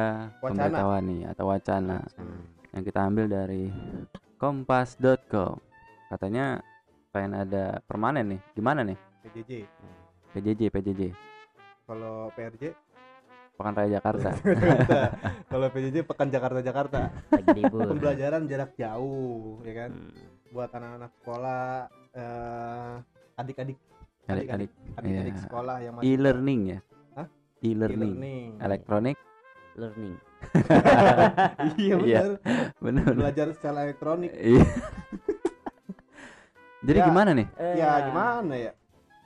[0.43, 0.43] Wacana.
[0.43, 1.99] pemberitahuan nih atau wacana
[2.75, 3.71] yang kita ambil dari
[4.43, 5.59] kompas.com.
[6.11, 6.63] Katanya
[7.15, 8.41] pengen ada permanen nih.
[8.59, 8.99] Gimana nih?
[9.23, 9.53] PJJ.
[10.35, 11.03] PJJ, PJJ.
[11.87, 12.75] Kalau PRJ,
[13.59, 14.31] Pekan Raya Jakarta.
[15.51, 17.01] kalau PJJ Pekan Jakarta Jakarta.
[17.71, 19.91] Pembelajaran jarak jauh, ya kan?
[19.91, 20.11] Hmm.
[20.55, 21.67] Buat anak-anak sekolah,
[22.15, 22.93] eh,
[23.35, 23.79] adik-adik,
[24.23, 25.43] Adik-adik adik-adik Iya.
[25.43, 26.79] sekolah yang masih e-learning ya.
[27.15, 27.27] Hah?
[27.61, 28.15] E-learning.
[28.15, 28.51] e-learning.
[28.61, 29.19] Elektronik.
[29.73, 30.15] learning
[31.81, 31.97] iya Iya.
[31.97, 32.31] benar.
[32.77, 33.13] Benar.
[33.17, 34.31] Belajar secara elektronik.
[34.31, 34.63] Iya.
[36.87, 37.07] Jadi Ya.
[37.07, 37.47] gimana nih?
[37.79, 38.73] Ya gimana ya?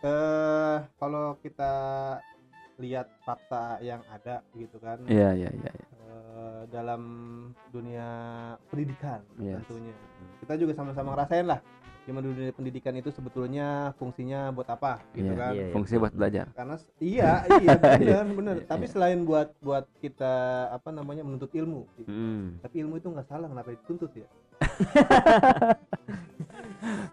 [0.05, 1.73] Eh kalau kita
[2.77, 5.71] lihat fakta yang ada gitu kan Iya, iya, iya.
[5.73, 5.87] iya.
[6.07, 7.03] eh, dalam
[7.73, 8.09] dunia
[8.69, 9.65] pendidikan Yes.
[9.65, 9.97] tentunya
[10.39, 11.59] kita juga sama-sama ngerasain lah
[12.07, 15.67] gimana dunia pendidikan itu sebetulnya fungsinya buat apa gitu Iya, kan iya.
[15.71, 16.47] Fungsi buat belajar.
[16.55, 18.93] karena iya iya benar benar Iya, tapi iya.
[18.95, 20.33] selain buat buat kita
[20.71, 22.63] apa namanya menuntut ilmu Hmm.
[22.63, 24.29] tapi ilmu itu nggak salah kenapa dituntut ya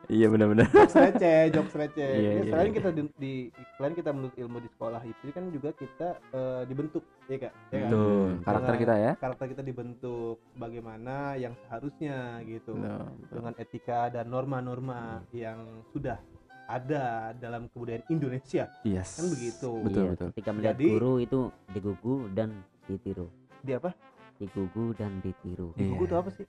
[0.08, 0.68] Iya, benar-benar.
[0.68, 2.76] jokes receh jokes receh Iya, Ya, iya, selain iya.
[2.76, 7.04] kita di, di- selain kita menuntut ilmu di sekolah itu kan juga kita eh, dibentuk
[7.26, 7.90] ya kak ya kan?
[7.90, 8.30] Hmm.
[8.42, 9.12] karakter kita ya.
[9.16, 13.08] karakter kita dibentuk bagaimana yang seharusnya gitu betul.
[13.32, 15.02] dengan etika dan norma-norma
[15.32, 16.20] yang sudah
[16.64, 19.20] ada dalam kebudayaan Indonesia Yes.
[19.20, 19.70] kan begitu.
[19.84, 20.28] Betul, Iya, betul.
[20.32, 22.50] ketika melihat Jadi- guru itu digugu dan
[22.84, 23.28] ditiru
[23.60, 23.92] di apa
[24.36, 25.92] digugu dan ditiru Iya.
[25.92, 26.46] buku itu apa sih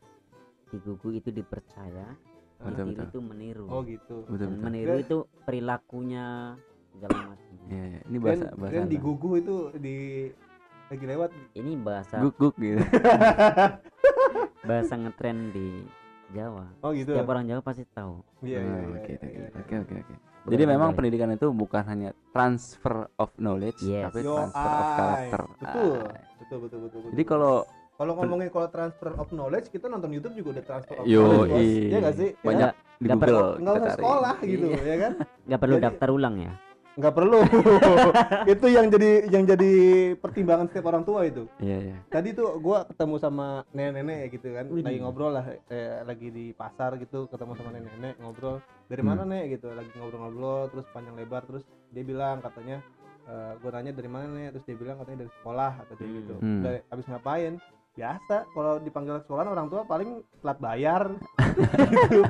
[0.68, 2.06] digugu itu dipercaya
[2.56, 3.06] Betul, betul.
[3.06, 4.62] itu meniru oh gitu Betul, Dan betul.
[4.62, 6.26] meniru Kira- itu perilakunya
[6.88, 8.00] segala macam Iya, iya.
[8.04, 8.92] Ini bahasa bahasa kan apa?
[8.92, 9.96] digugu itu di
[10.84, 12.76] lagi lewat ini bahasa guk-guk gitu.
[14.64, 15.84] bahasa ngetren di
[16.30, 19.48] Jawa oh gitu setiap orang Jawa pasti tahu iya iya Oh, iya, Oke, oke, iya.
[19.54, 20.14] oke, oke, oke.
[20.44, 24.12] Bukan Jadi memang pendidikan itu bukan hanya transfer of knowledge, Yes.
[24.12, 25.42] tapi Yo, transfer of character.
[25.56, 26.20] betul Ah.
[26.36, 27.10] betul betul betul betul.
[27.10, 27.54] Jadi kalau
[27.94, 31.48] kalau ngomongin kalau transfer of knowledge kita nonton YouTube juga udah transfer of Yo, knowledge
[31.48, 31.60] bos.
[31.60, 31.68] i.
[31.86, 32.82] ya nggak sih Ya banyak kan?
[32.94, 34.80] di nggak Google nggak kita usah sekolah gitu Iya.
[34.80, 35.12] ya kan
[35.44, 36.52] nggak perlu Jadi- daftar ulang ya
[36.94, 37.38] nggak perlu
[38.54, 39.72] itu yang jadi yang jadi
[40.16, 41.96] pertimbangan setiap orang tua itu Iya, iya.
[42.06, 44.84] tadi tuh gua ketemu sama nenek-nenek gitu kan Widih.
[44.84, 49.10] lagi ngobrol lah eh, lagi di pasar gitu ketemu sama nenek-nenek ngobrol dari Hmm.
[49.10, 52.78] mana nek gitu lagi ngobrol-ngobrol terus panjang lebar terus dia bilang katanya
[53.24, 56.14] eh gua nanya dari mana nek terus dia bilang katanya dari sekolah atau Hmm.
[56.14, 56.62] gitu Hmm.
[56.62, 57.52] dari habis ngapain
[57.94, 61.02] biasa kalau dipanggil sekolah orang tua paling telat bayar
[61.94, 62.26] gitu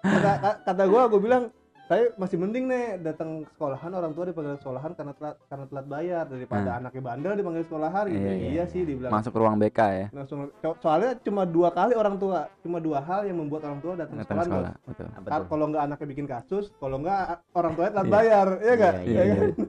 [0.00, 1.44] kata ka- kata gua gua bilang
[1.88, 6.28] Saya masih mending nih datang sekolahan orang tua dipanggil sekolahan karena telat karena telat bayar
[6.28, 6.78] daripada Nah.
[6.78, 8.20] anaknya bandel dipanggil sekolahan gitu.
[8.20, 9.08] Iya, Iya, iya, sih dibilang.
[9.08, 10.06] Masuk ke ruang BK ya.
[10.12, 13.96] Langsung so- soalnya cuma dua kali orang tua, cuma dua hal yang membuat orang tua
[13.96, 14.44] datang Datang sekolah.
[14.44, 15.06] sekolah, betul.
[15.08, 15.44] Kal- betul.
[15.48, 17.20] Kalau nggak anaknya bikin kasus, kalau nggak
[17.56, 18.12] orang tuanya telat Iya.
[18.12, 18.94] bayar, ya nggak?
[19.00, 19.48] Iya, Ya Iya, kan?
[19.56, 19.64] iya.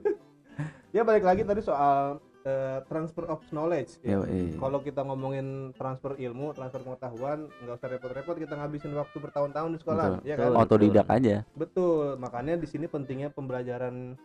[0.91, 4.01] Ya balik lagi tadi soal eh, transfer of knowledge.
[4.01, 4.17] ya.
[4.57, 9.79] Kalau kita ngomongin transfer ilmu, transfer pengetahuan, nggak usah repot-repot kita ngabisin waktu bertahun-tahun di
[9.79, 10.25] sekolah, Betul.
[10.25, 10.49] ya kan?
[10.49, 10.61] Betul.
[10.65, 12.05] Otodidak aja, Betul.
[12.17, 14.17] Makanya di sini pentingnya pembelajaran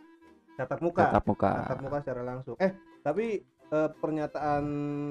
[0.57, 1.51] tatap muka, tatap muka.
[1.67, 2.57] tatap muka secara langsung.
[2.57, 2.73] Eh,
[3.03, 3.43] tapi
[3.75, 4.65] eh, pernyataan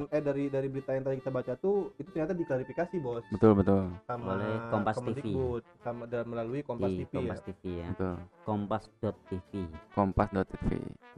[0.08, 3.92] eh dari dari berita yang tadi kita baca tuh itu ternyata diklarifikasi bos Betul, betul.
[4.08, 5.26] sama Oleh Kompas TV.
[5.84, 7.46] Sama dan melalui Kompas di TV Kompas ya.
[7.52, 7.88] TV ya.
[7.92, 8.16] Betul.
[8.48, 9.52] Kompas.tv.
[9.92, 10.70] Kompas.tv.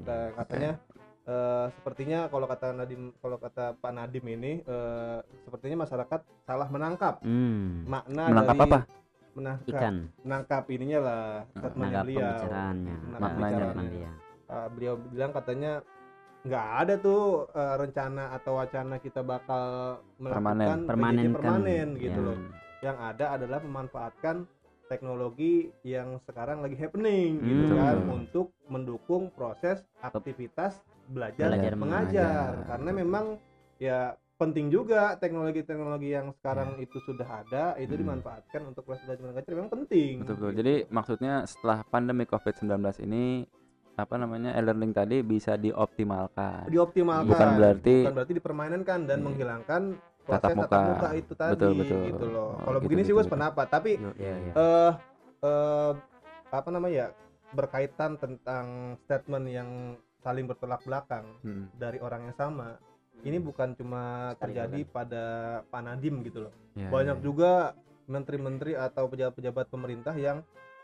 [0.02, 0.72] Nah, katanya
[1.26, 7.22] eh, sepertinya kalau kata Nadim kalau kata Pak Nadim ini eh, sepertinya masyarakat salah menangkap
[7.22, 7.86] Hmm.
[7.86, 8.80] makna Menangkap dari apa?
[9.36, 9.96] menangkap Ikan.
[10.22, 12.96] menangkap ininya lah statementnya Menangkap beliau pembicaraannya.
[13.12, 13.90] Maknanya.
[13.92, 14.12] Dia.
[14.46, 15.72] Uh, beliau bilang katanya
[16.46, 17.22] nggak ada tuh
[17.52, 19.64] uh, rencana atau wacana kita bakal
[20.16, 21.34] melakukan PJJ Permanenkan.
[21.36, 22.24] permanen gitu Ya.
[22.24, 22.38] loh
[22.80, 24.46] yang ada adalah memanfaatkan
[24.86, 27.48] teknologi yang sekarang lagi happening Hmm.
[27.50, 30.78] gitu kan untuk mendukung proses aktivitas
[31.08, 32.68] belajar, Belajar mengajar mengajar.
[32.68, 33.26] karena memang
[33.78, 34.00] ya
[34.36, 38.02] penting juga teknologi-teknologi yang sekarang itu sudah ada itu Hmm.
[38.04, 40.50] dimanfaatkan untuk proses belajar mengajar memang penting Betul, betul.
[40.52, 40.60] gitu.
[40.60, 43.48] Jadi maksudnya setelah pandemi COVID-19 ini
[43.96, 46.68] apa namanya e-learning tadi bisa dioptimalkan.
[46.68, 49.26] dioptimalkan Bukan berarti bukan berarti dipermainenkan dan Iya.
[49.26, 49.82] menghilangkan
[50.26, 51.10] Tatap proses muka.
[51.14, 52.02] itu tadi Betul, betul.
[52.12, 53.30] gitu loh Oh, kalau gitu, begini sih gitu, gue gitu.
[53.32, 54.54] sependapat tapi Yo, Iya, iya.
[54.58, 54.94] eh
[55.46, 55.92] eh
[56.50, 57.08] apa namanya ya
[57.56, 58.66] berkaitan tentang
[59.00, 59.70] statement yang
[60.26, 61.70] saling bertolak belakang Hmm.
[61.72, 62.82] dari orang yang sama
[63.22, 65.26] ini bukan cuma Sekali terjadi pada
[65.64, 67.24] Pak Nadim gitu loh Ya, banyak ya.
[67.24, 67.52] juga
[68.06, 70.42] menteri-menteri atau pejabat-pejabat pemerintah yang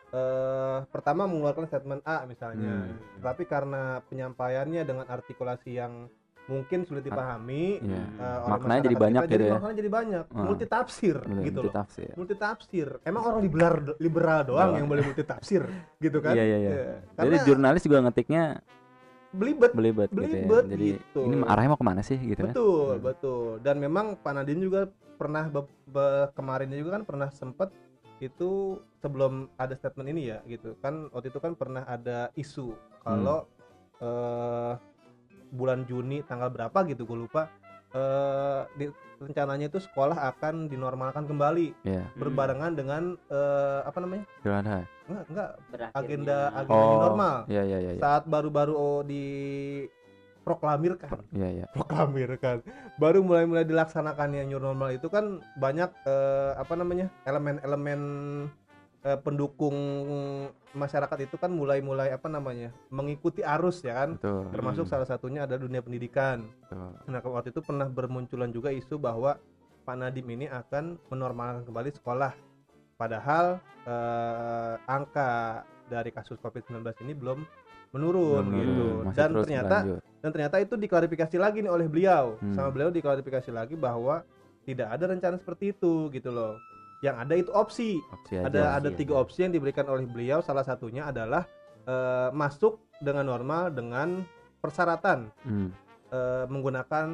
[0.09, 2.99] eh pertama mengeluarkan statement A misalnya Hmm.
[3.19, 6.11] tapi karena penyampaiannya dengan artikulasi yang
[6.43, 8.03] mungkin sulit dipahami Iya.
[8.11, 9.53] eh, oleh Maknanya jadi banyak kita, gitu jadi ya.
[9.53, 10.43] maknanya jadi banyak Hmm.
[10.43, 12.11] multi tafsir gitu loh multitafsir.
[12.17, 15.63] multi tafsir emang orang liberal liberal doang yang boleh multi tafsir
[15.97, 16.71] gitu kan Iya, iya, iya.
[16.71, 16.95] Iya.
[17.17, 18.43] Jadi jurnalis juga ngetiknya
[19.31, 20.27] belibet belibet, gitu ya.
[20.27, 21.21] Belibet Jadi gitu.
[21.23, 22.51] ini arahnya mau ke mana sih gitu kan?
[22.51, 23.03] betul Hmm.
[23.03, 24.81] betul dan memang Pak Nadine juga
[25.15, 27.71] pernah be- be- kemarinnya juga kan pernah sempet
[28.19, 33.47] itu sebelum ada statement ini ya gitu kan waktu itu kan pernah ada isu kalau
[33.47, 34.03] Hmm.
[34.03, 34.73] eh,
[35.51, 37.47] bulan Juni tanggal berapa gitu gue lupa
[37.91, 38.85] eh di,
[39.21, 41.77] rencananya itu sekolah akan dinormalkan kembali.
[41.85, 44.25] Iya, berbarengan dengan eh, apa namanya?
[44.41, 44.79] Idul Adha.
[45.05, 45.49] enggak enggak.
[45.69, 47.35] Berakhirnya- agenda agenda Oh, normal.
[47.45, 48.01] Iya, iya, iya, iya.
[48.01, 49.23] saat baru-baru oh, di
[50.41, 51.21] proklamirkan.
[51.31, 51.65] Iya, iya.
[51.77, 52.65] proklamirkan.
[52.97, 58.01] Baru mulai-mulai dilaksanakannya new normal itu kan banyak eh, apa namanya elemen-elemen
[59.01, 59.75] eh, pendukung
[60.71, 64.47] masyarakat itu kan mulai-mulai apa namanya mengikuti arus ya kan Betul.
[64.49, 64.91] termasuk Hmm.
[64.91, 66.91] salah satunya ada dunia pendidikan betul.
[67.05, 69.35] nah waktu itu pernah bermunculan juga isu bahwa
[69.81, 72.31] Pak Nadim ini akan menormalkan kembali sekolah
[72.95, 77.41] padahal eh, angka dari kasus COVID-19 ini belum
[77.91, 80.01] menurun Belum gitu masih dan ternyata berlanjut.
[80.21, 82.53] dan ternyata itu diklarifikasi lagi nih oleh beliau Hmm.
[82.53, 84.23] sama beliau diklarifikasi lagi bahwa
[84.61, 86.55] tidak ada rencana seperti itu gitu loh
[87.01, 88.45] yang ada itu opsi Opsi aja.
[88.45, 89.21] ada ada Opsi tiga aja.
[89.21, 91.45] opsi yang diberikan oleh beliau salah satunya adalah
[91.83, 94.21] eh, masuk dengan normal dengan
[94.57, 95.73] persyaratan Hmm.
[96.09, 97.07] eh, menggunakan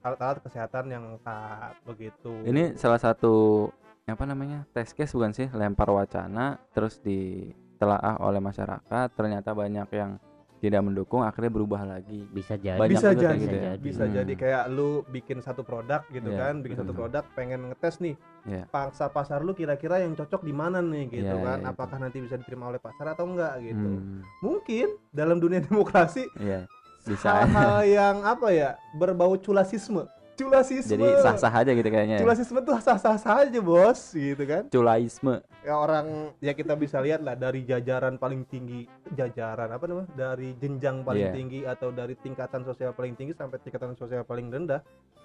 [0.00, 3.66] alat-alat kesehatan yang lengkap begitu Ini salah satu
[4.04, 10.18] apa namanya tes case bukan sih lempar wacana terus ditelaah oleh masyarakat ternyata banyak yang
[10.64, 12.24] tidak mendukung akhirnya berubah lagi.
[12.26, 12.80] Bisa jadi.
[12.80, 13.28] Banyak bisa juga jadi.
[13.28, 13.72] kayak gitu ya.
[13.76, 14.14] bisa Hmm.
[14.16, 14.32] jadi.
[14.34, 18.14] Kayak lu bikin satu produk gitu Iya, kan bikin betul, satu produk pengen ngetes nih
[18.44, 18.64] Iya.
[18.68, 21.58] pangsa pasar lu kira-kira yang cocok di mana nih gitu Iya, kan?
[21.60, 23.88] iya, apakah nanti bisa diterima oleh pasar atau enggak gitu?
[23.92, 26.64] Hmm, mungkin dalam dunia demokrasi iya
[27.02, 27.28] bisa.
[27.28, 32.22] hal-hal yang apa ya berbau culasisme culasisme jadi sah-sah aja gitu kayaknya ya.
[32.22, 34.66] culasisme tuh sah-sah saja bos gitu kan.
[34.66, 35.38] Culaisme.
[35.60, 36.06] Ya orang
[36.38, 41.24] ya kita bisa lihat lah dari jajaran paling tinggi jajaran apa namanya dari jenjang paling
[41.24, 41.32] Iya.
[41.32, 44.82] tinggi atau dari tingkatan sosial paling tinggi sampai tingkatan sosial paling rendah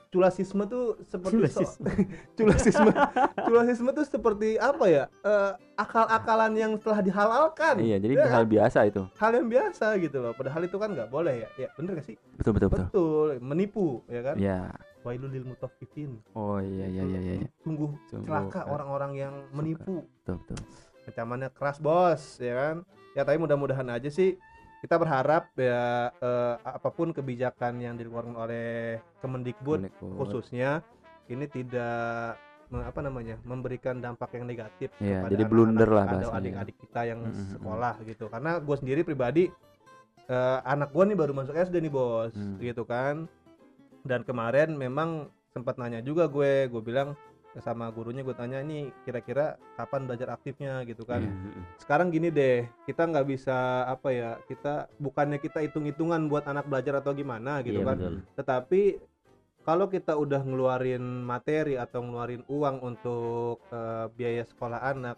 [0.10, 1.90] culasisme tuh seperti so- Culasisme.
[2.38, 2.92] culasisme
[3.40, 5.04] culasisme tuh seperti apa ya?
[5.22, 7.78] Eh, akal-akalan yang telah dihalalkan.
[7.78, 8.26] Iya jadi Ya.
[8.28, 9.06] hal biasa itu.
[9.16, 11.50] Hal yang biasa gitu loh padahal itu kan nggak boleh ya.
[11.58, 12.16] Ya bener gak sih?
[12.36, 12.86] Betul betul betul.
[12.88, 14.36] Betul menipu ya kan?
[14.36, 14.60] Ya
[15.02, 17.48] wailul lil mutaffifin oh iya iya iya iya iya.
[17.62, 20.58] sungguh Sungguh, celaka eh, orang-orang yang menipu betul betul
[21.06, 22.76] ancamannya keras bos ya kan
[23.14, 24.38] ya tapi mudah-mudahan aja sih
[24.80, 25.84] kita berharap ya
[26.14, 30.16] eh, apa pun kebijakan yang dikeluarkan oleh Kemendikbud Mendikbud.
[30.16, 30.84] khususnya
[31.28, 32.38] ini tidak
[32.70, 37.02] apa namanya memberikan dampak yang negatif Iya, kepada jadi anak-anak blunder lah atau adik-adik kita
[37.04, 37.50] yang Mm, mm, mm.
[37.58, 39.44] sekolah gitu karena gue sendiri pribadi
[40.30, 42.62] eh, anak gue nih baru masuk SD nih bos Hmm.
[42.62, 43.26] gitu kan
[44.04, 47.18] dan kemarin memang sempat nanya juga gue gue bilang
[47.60, 51.26] sama gurunya gue tanya ini kira-kira kapan belajar aktifnya gitu kan.
[51.26, 51.66] Mm-mm.
[51.82, 57.02] sekarang gini deh kita nggak bisa apa ya kita bukannya kita hitung-hitungan buat anak belajar
[57.02, 58.16] atau gimana gitu Iya, kan betul.
[58.38, 58.82] tetapi
[59.66, 65.18] kalau kita udah ngeluarin materi atau ngeluarin uang untuk eh, biaya sekolah anak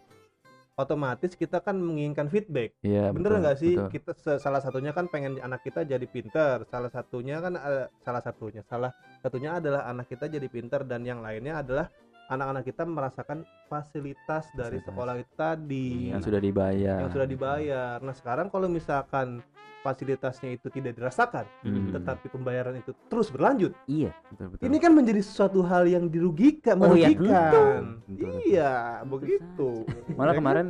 [0.72, 3.92] otomatis kita kan menginginkan feedback Iya, bener nggak sih betul.
[3.92, 4.10] kita
[4.40, 8.90] salah satunya kan pengen anak kita jadi pinter salah satunya kan eh, salah satunya salah
[9.20, 11.86] satunya adalah anak kita jadi pinter dan yang lainnya adalah
[12.24, 14.86] anak-anak kita merasakan fasilitas dari Fasilitas.
[14.86, 16.98] sekolah itu tadi yang sudah dibayar.
[17.00, 17.96] yang sudah dibayar.
[17.98, 19.40] Nah sekarang kalau misalkan
[19.82, 21.90] fasilitasnya itu tidak dirasakan, Hmm.
[21.90, 24.14] tetapi pembayaran itu terus berlanjut, Iya.
[24.30, 24.62] Betul, betul.
[24.62, 27.50] ini kan menjadi suatu hal yang dirugikan, Oh, ya, merugikan.
[27.50, 28.30] Betul, betul.
[28.46, 29.70] Iya, begitu.
[30.12, 30.38] Malah Ya kan?
[30.38, 30.66] kemarin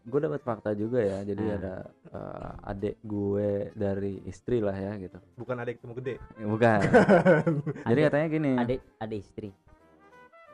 [0.00, 1.18] gue dapat fakta juga ya.
[1.24, 1.56] Jadi Ah.
[1.56, 1.74] ada
[2.08, 5.18] eh, adik gue dari istri lah ya gitu.
[5.34, 6.14] bukan adik ketemu gede.
[6.36, 6.78] Eh, Bukan.
[7.82, 8.52] Jadi Adik- katanya gini.
[8.56, 9.50] Adik adik istri.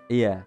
[0.06, 0.46] Iya.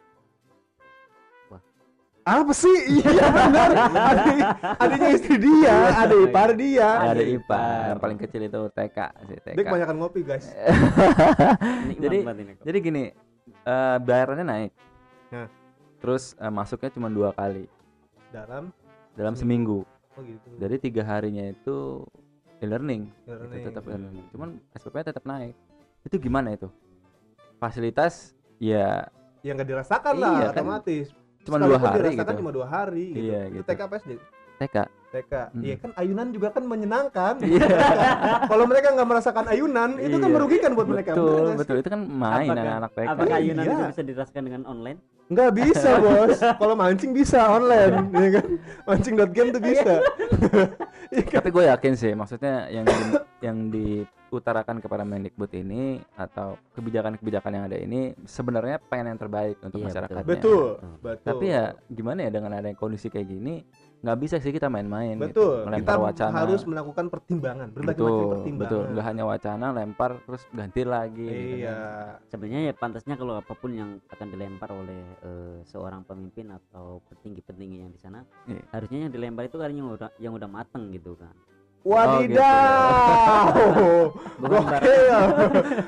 [2.22, 3.02] Apa sih?
[3.02, 3.70] Iya benar.
[3.90, 4.40] Adik,
[4.78, 6.90] adiknya istri dia, adik ipar dia.
[7.10, 7.84] Ada ipar.
[7.90, 9.66] yang paling kecil itu TK sih Dia TK.
[9.66, 10.46] kebanyakan ngopi guys.
[12.04, 12.22] Jadi-.
[12.62, 13.04] Jadi gini,
[13.66, 14.72] eh bayarannya naik.
[15.32, 15.50] Nah.
[15.98, 17.66] Terus eh, masuknya cuma dua kali
[18.30, 18.70] Dalam,
[19.18, 19.82] dalam Seminggu.
[19.84, 20.16] seminggu.
[20.16, 20.48] oh gitu.
[20.56, 22.06] Jadi tiga harinya itu
[22.60, 23.58] e-learning, Learning.
[23.58, 23.96] itu tetap Hmm.
[23.96, 24.26] e-learning.
[24.30, 25.58] Cuman SPP tetap naik.
[26.06, 26.70] Itu gimana itu?
[27.58, 29.10] Fasilitas ya
[29.42, 30.54] yang nggak dirasakan lah Iya, kan.
[30.54, 31.08] otomatis.
[31.40, 32.40] cuma dua hari dirasakan gitu.
[32.40, 33.26] cuma dua hari gitu.
[33.26, 33.68] Iya, Itu gitu.
[33.70, 34.12] TK apa SD?
[34.60, 34.76] TK.
[35.10, 35.34] TK.
[35.50, 35.62] Hmm.
[35.64, 37.34] Iya kan ayunan juga kan menyenangkan.
[37.48, 37.68] Iya.
[38.46, 40.36] Kalau mereka nggak merasakan ayunan, itu kan Iya.
[40.36, 41.12] merugikan buat mereka.
[41.16, 41.76] Betul, betul.
[41.80, 43.08] Itu kan main Apakah- anak-anak TK.
[43.08, 43.72] Apakah ayunan Iya.
[43.72, 45.00] itu bisa dirasakan dengan online?
[45.30, 46.38] Nggak bisa bos.
[46.38, 48.46] Kalau mancing bisa online, ya kan?
[48.86, 49.94] Mancing.game tuh bisa.
[51.10, 51.26] Iya?
[51.32, 52.98] Tapi gue yakin sih, maksudnya yang di,
[53.40, 53.58] yang
[54.30, 59.86] diutarakan kepada Mendikbud ini atau kebijakan-kebijakan yang ada ini sebenarnya pengen yang terbaik untuk Iya,
[59.90, 60.24] masyarakatnya.
[60.24, 60.94] Betul, Betul.
[61.02, 61.26] betul.
[61.26, 63.66] Tapi ya gimana ya dengan ada kondisi kayak gini,
[64.00, 65.18] nggak bisa sih kita main-main.
[65.18, 65.66] betul.
[65.66, 65.76] Gitu.
[65.82, 66.36] Kita wacana.
[66.40, 68.62] harus melakukan pertimbangan, berbagai betul, macam pertimbangan.
[68.62, 68.84] betul.
[68.94, 71.26] Nggak hanya wacana, lempar terus ganti lagi.
[71.26, 71.74] gitu Iya.
[71.74, 72.30] kan.
[72.30, 77.78] Sebenarnya ya pantasnya kalau apa pun yang akan dilempar oleh eh, seorang pemimpin atau petinggi-petinggi
[77.80, 78.62] yang di sana, Iya.
[78.70, 81.34] harusnya yang dilempar itu kan yang udah yang udah mateng gitu kan.
[81.82, 83.46] Wadidaw.
[84.38, 85.06] Bukan barang- Gokil.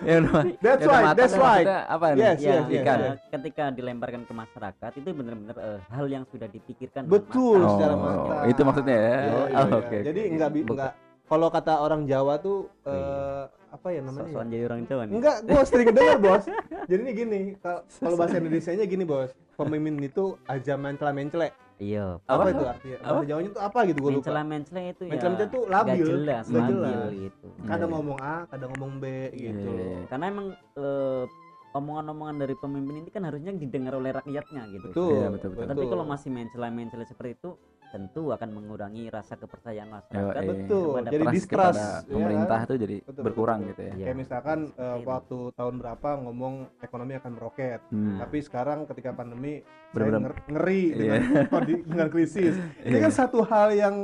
[0.01, 0.17] Ya.
[0.59, 1.65] That's ya right, matang that's right.
[1.65, 2.19] maksudnya Apa nih?
[2.21, 2.97] Yes, ya, yes, yes, ikan.
[2.97, 3.17] yes.
[3.29, 7.71] ketika dilemparkan ke masyarakat itu benar-benar eh, hal yang sudah dipikirkan Betul matang.
[7.71, 8.43] secara Oh, matang.
[8.45, 9.01] itu maksudnya ya.
[9.01, 9.15] Iya,
[9.47, 14.19] iya, Oh, oke, Jadi enggak enggak kalau kata orang Jawa tuh eh apa ya namanya?
[14.19, 14.27] ya?
[14.27, 15.13] Sok-sokan jadi orang Jawa nih.
[15.15, 16.43] Enggak, gua sering dengar, Bos.
[16.83, 19.31] Jadi ini gini, kal- kalau bahasa Indonesianya gini, Bos.
[19.53, 21.55] Pemimpin itu aja mencela mencele.
[21.81, 22.05] Iya.
[22.29, 22.49] Apa, Apa?
[22.53, 22.97] itu artinya?
[23.01, 24.21] Bahasa Jawanya itu apa gitu gua lupa.
[24.21, 25.11] Mencela mencela itu ya.
[25.11, 27.09] Mencela-mencela itu labil, jelas, nggak labil jelas.
[27.17, 27.47] gitu.
[27.65, 27.95] Kadang Iya.
[27.97, 29.71] ngomong A, kadang ngomong B gitu.
[29.73, 29.99] Iya, iya.
[30.05, 31.23] Karena emang eh,
[31.71, 34.87] omongan-omongan dari pemimpin ini kan harusnya didengar oleh rakyatnya gitu.
[34.93, 35.09] Betul.
[35.17, 35.67] Iya, betul, betul.
[35.73, 37.49] Tapi kalau masih mencela-mencela seperti itu,
[37.91, 40.41] tentu akan mengurangi rasa kepercayaan Yo, masyarakat.
[40.41, 40.87] eh, Betul.
[40.87, 42.65] kepada Jadi trust distrust kepada ya pemerintah kan?
[42.65, 43.69] tuh jadi Betul, berkurang betul.
[43.69, 43.91] gitu ya.
[43.91, 44.05] Iya.
[44.05, 44.59] Kayak misalkan
[44.95, 45.05] itu.
[45.05, 47.79] waktu tahun berapa ngomong ekonomi akan meroket.
[47.87, 48.17] Hmm.
[48.17, 50.31] Tapi sekarang ketika pandemi saya Bener-bener.
[50.31, 51.13] nger- ngeri Iya.
[51.19, 52.55] dengan, dengan krisis.
[52.87, 53.03] Ini Iya.
[53.03, 53.95] kan satu hal yang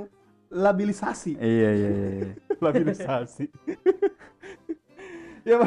[0.47, 1.31] labilisasi.
[1.33, 2.09] Iya iya iya.
[2.13, 2.31] iya.
[2.57, 3.45] labilisasi.
[5.43, 5.57] ya.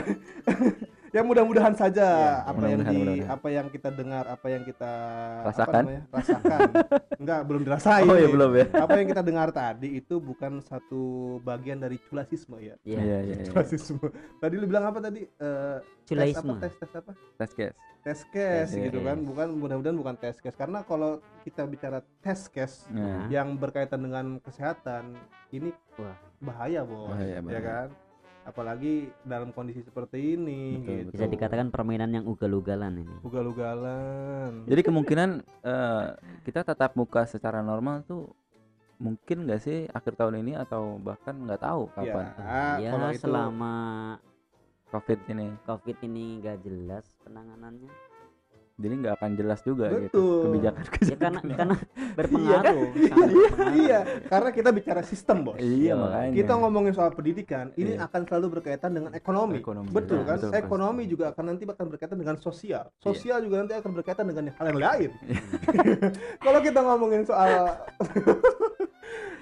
[1.11, 2.69] Ya mudah-mudahan saja Iya, apa iya.
[2.69, 3.29] yang di mudah-mudahan.
[3.29, 4.93] apa yang kita dengar, apa yang kita
[5.37, 5.83] apa Rasakan?
[5.85, 6.61] namanya, rasakan.
[7.21, 8.05] Enggak, belum dirasain.
[8.05, 8.31] Oh ya nih.
[8.31, 8.65] belum ya.
[8.85, 11.03] Apa yang kita dengar tadi itu bukan satu
[11.41, 12.75] bagian dari culasisme ya.
[12.83, 12.99] Iya.
[12.99, 13.37] Iya iya.
[13.37, 13.45] iya.
[13.47, 14.07] Culasisme.
[14.39, 15.21] Tadi lu bilang apa tadi?
[15.21, 16.49] Eh, tes Culaisme.
[16.49, 16.63] apa?
[16.63, 17.13] Tes tes apa?
[17.37, 17.77] Tes case.
[18.01, 19.13] tes case Iya, gitu iya.
[19.13, 21.11] kan bukan mudah-mudahan bukan tes case karena kalau
[21.43, 25.13] kita bicara tes case Nah, yang berkaitan dengan kesehatan
[25.51, 26.17] ini Wah.
[26.41, 27.61] bahaya bos Bahaya, ya bahaya.
[27.61, 27.89] kan
[28.45, 33.17] apalagi dalam kondisi seperti ini Betul, gitu Bisa dikatakan permainan yang ugal-ugalan ini.
[33.23, 35.31] ugal-ugalan Jadi kemungkinan
[35.65, 36.07] eh,
[36.45, 38.33] kita tatap muka secara normal tuh
[39.01, 42.37] mungkin nggak sih akhir tahun ini atau bahkan nggak tahu kapan
[42.85, 43.75] ya kalau itu selama
[44.93, 45.49] covid ini.
[45.65, 48.10] covid ini gak jelas penanganannya.
[48.81, 50.41] Jadi nggak akan jelas juga gitu Betul.
[50.47, 51.33] kebijakan Ya karena kebijakan.
[51.53, 51.77] karena
[52.19, 52.89] berpengaruh.
[52.91, 53.75] sangat iya, berpengaruh.
[53.77, 55.95] iya karena kita bicara sistem bos Iya Iya.
[55.95, 56.33] makanya.
[56.35, 58.07] kita ngomongin soal pendidikan ini Iya.
[58.07, 61.13] akan selalu berkaitan dengan ekonomi, Ekonomi, betul iya, kan betul, ekonomi pasti.
[61.13, 63.03] juga akan nanti akan berkaitan dengan sosial Iya.
[63.03, 65.11] sosial juga nanti akan berkaitan dengan hal yang lain
[66.45, 67.51] kalau kita ngomongin soal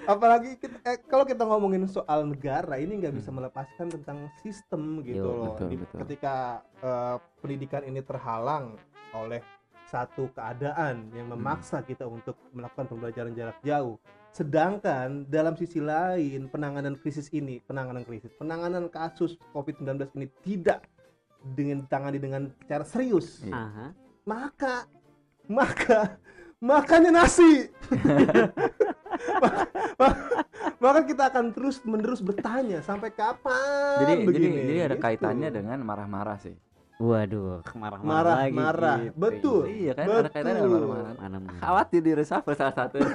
[0.05, 5.21] apalagi kita, eh, kalau kita ngomongin soal negara ini nggak bisa melepaskan tentang sistem gitu
[5.21, 5.97] Yo, loh betul, Di- betul.
[6.03, 6.35] ketika
[6.75, 8.73] eh, pendidikan ini terhalang
[9.13, 9.41] oleh
[9.85, 13.97] satu keadaan yang memaksa kita untuk melakukan pembelajaran jarak jauh.
[14.29, 20.85] Sedangkan dalam sisi lain penanganan krisis ini, penanganan krisis, penanganan kasus COVID-19 ini tidak
[21.41, 23.55] dengan ditangani dengan cara serius, Iya.
[23.57, 23.85] Aha.
[24.29, 24.85] maka
[25.49, 26.19] maka
[26.61, 27.73] makanya nasi.
[30.79, 34.57] maka kita akan terus menerus bertanya sampai kapan jadi jadi begini?
[34.63, 35.03] jadi ada Gitu.
[35.03, 36.55] kaitannya dengan marah-marah sih
[36.99, 38.97] Waduh, marah-marah lagi marah-marah.
[39.07, 39.15] gitu.
[39.15, 39.61] Betul.
[39.71, 40.87] iya kan ada kaitannya dengan Betul.
[41.15, 42.99] marah-marah khawatir di reshuffle salah satu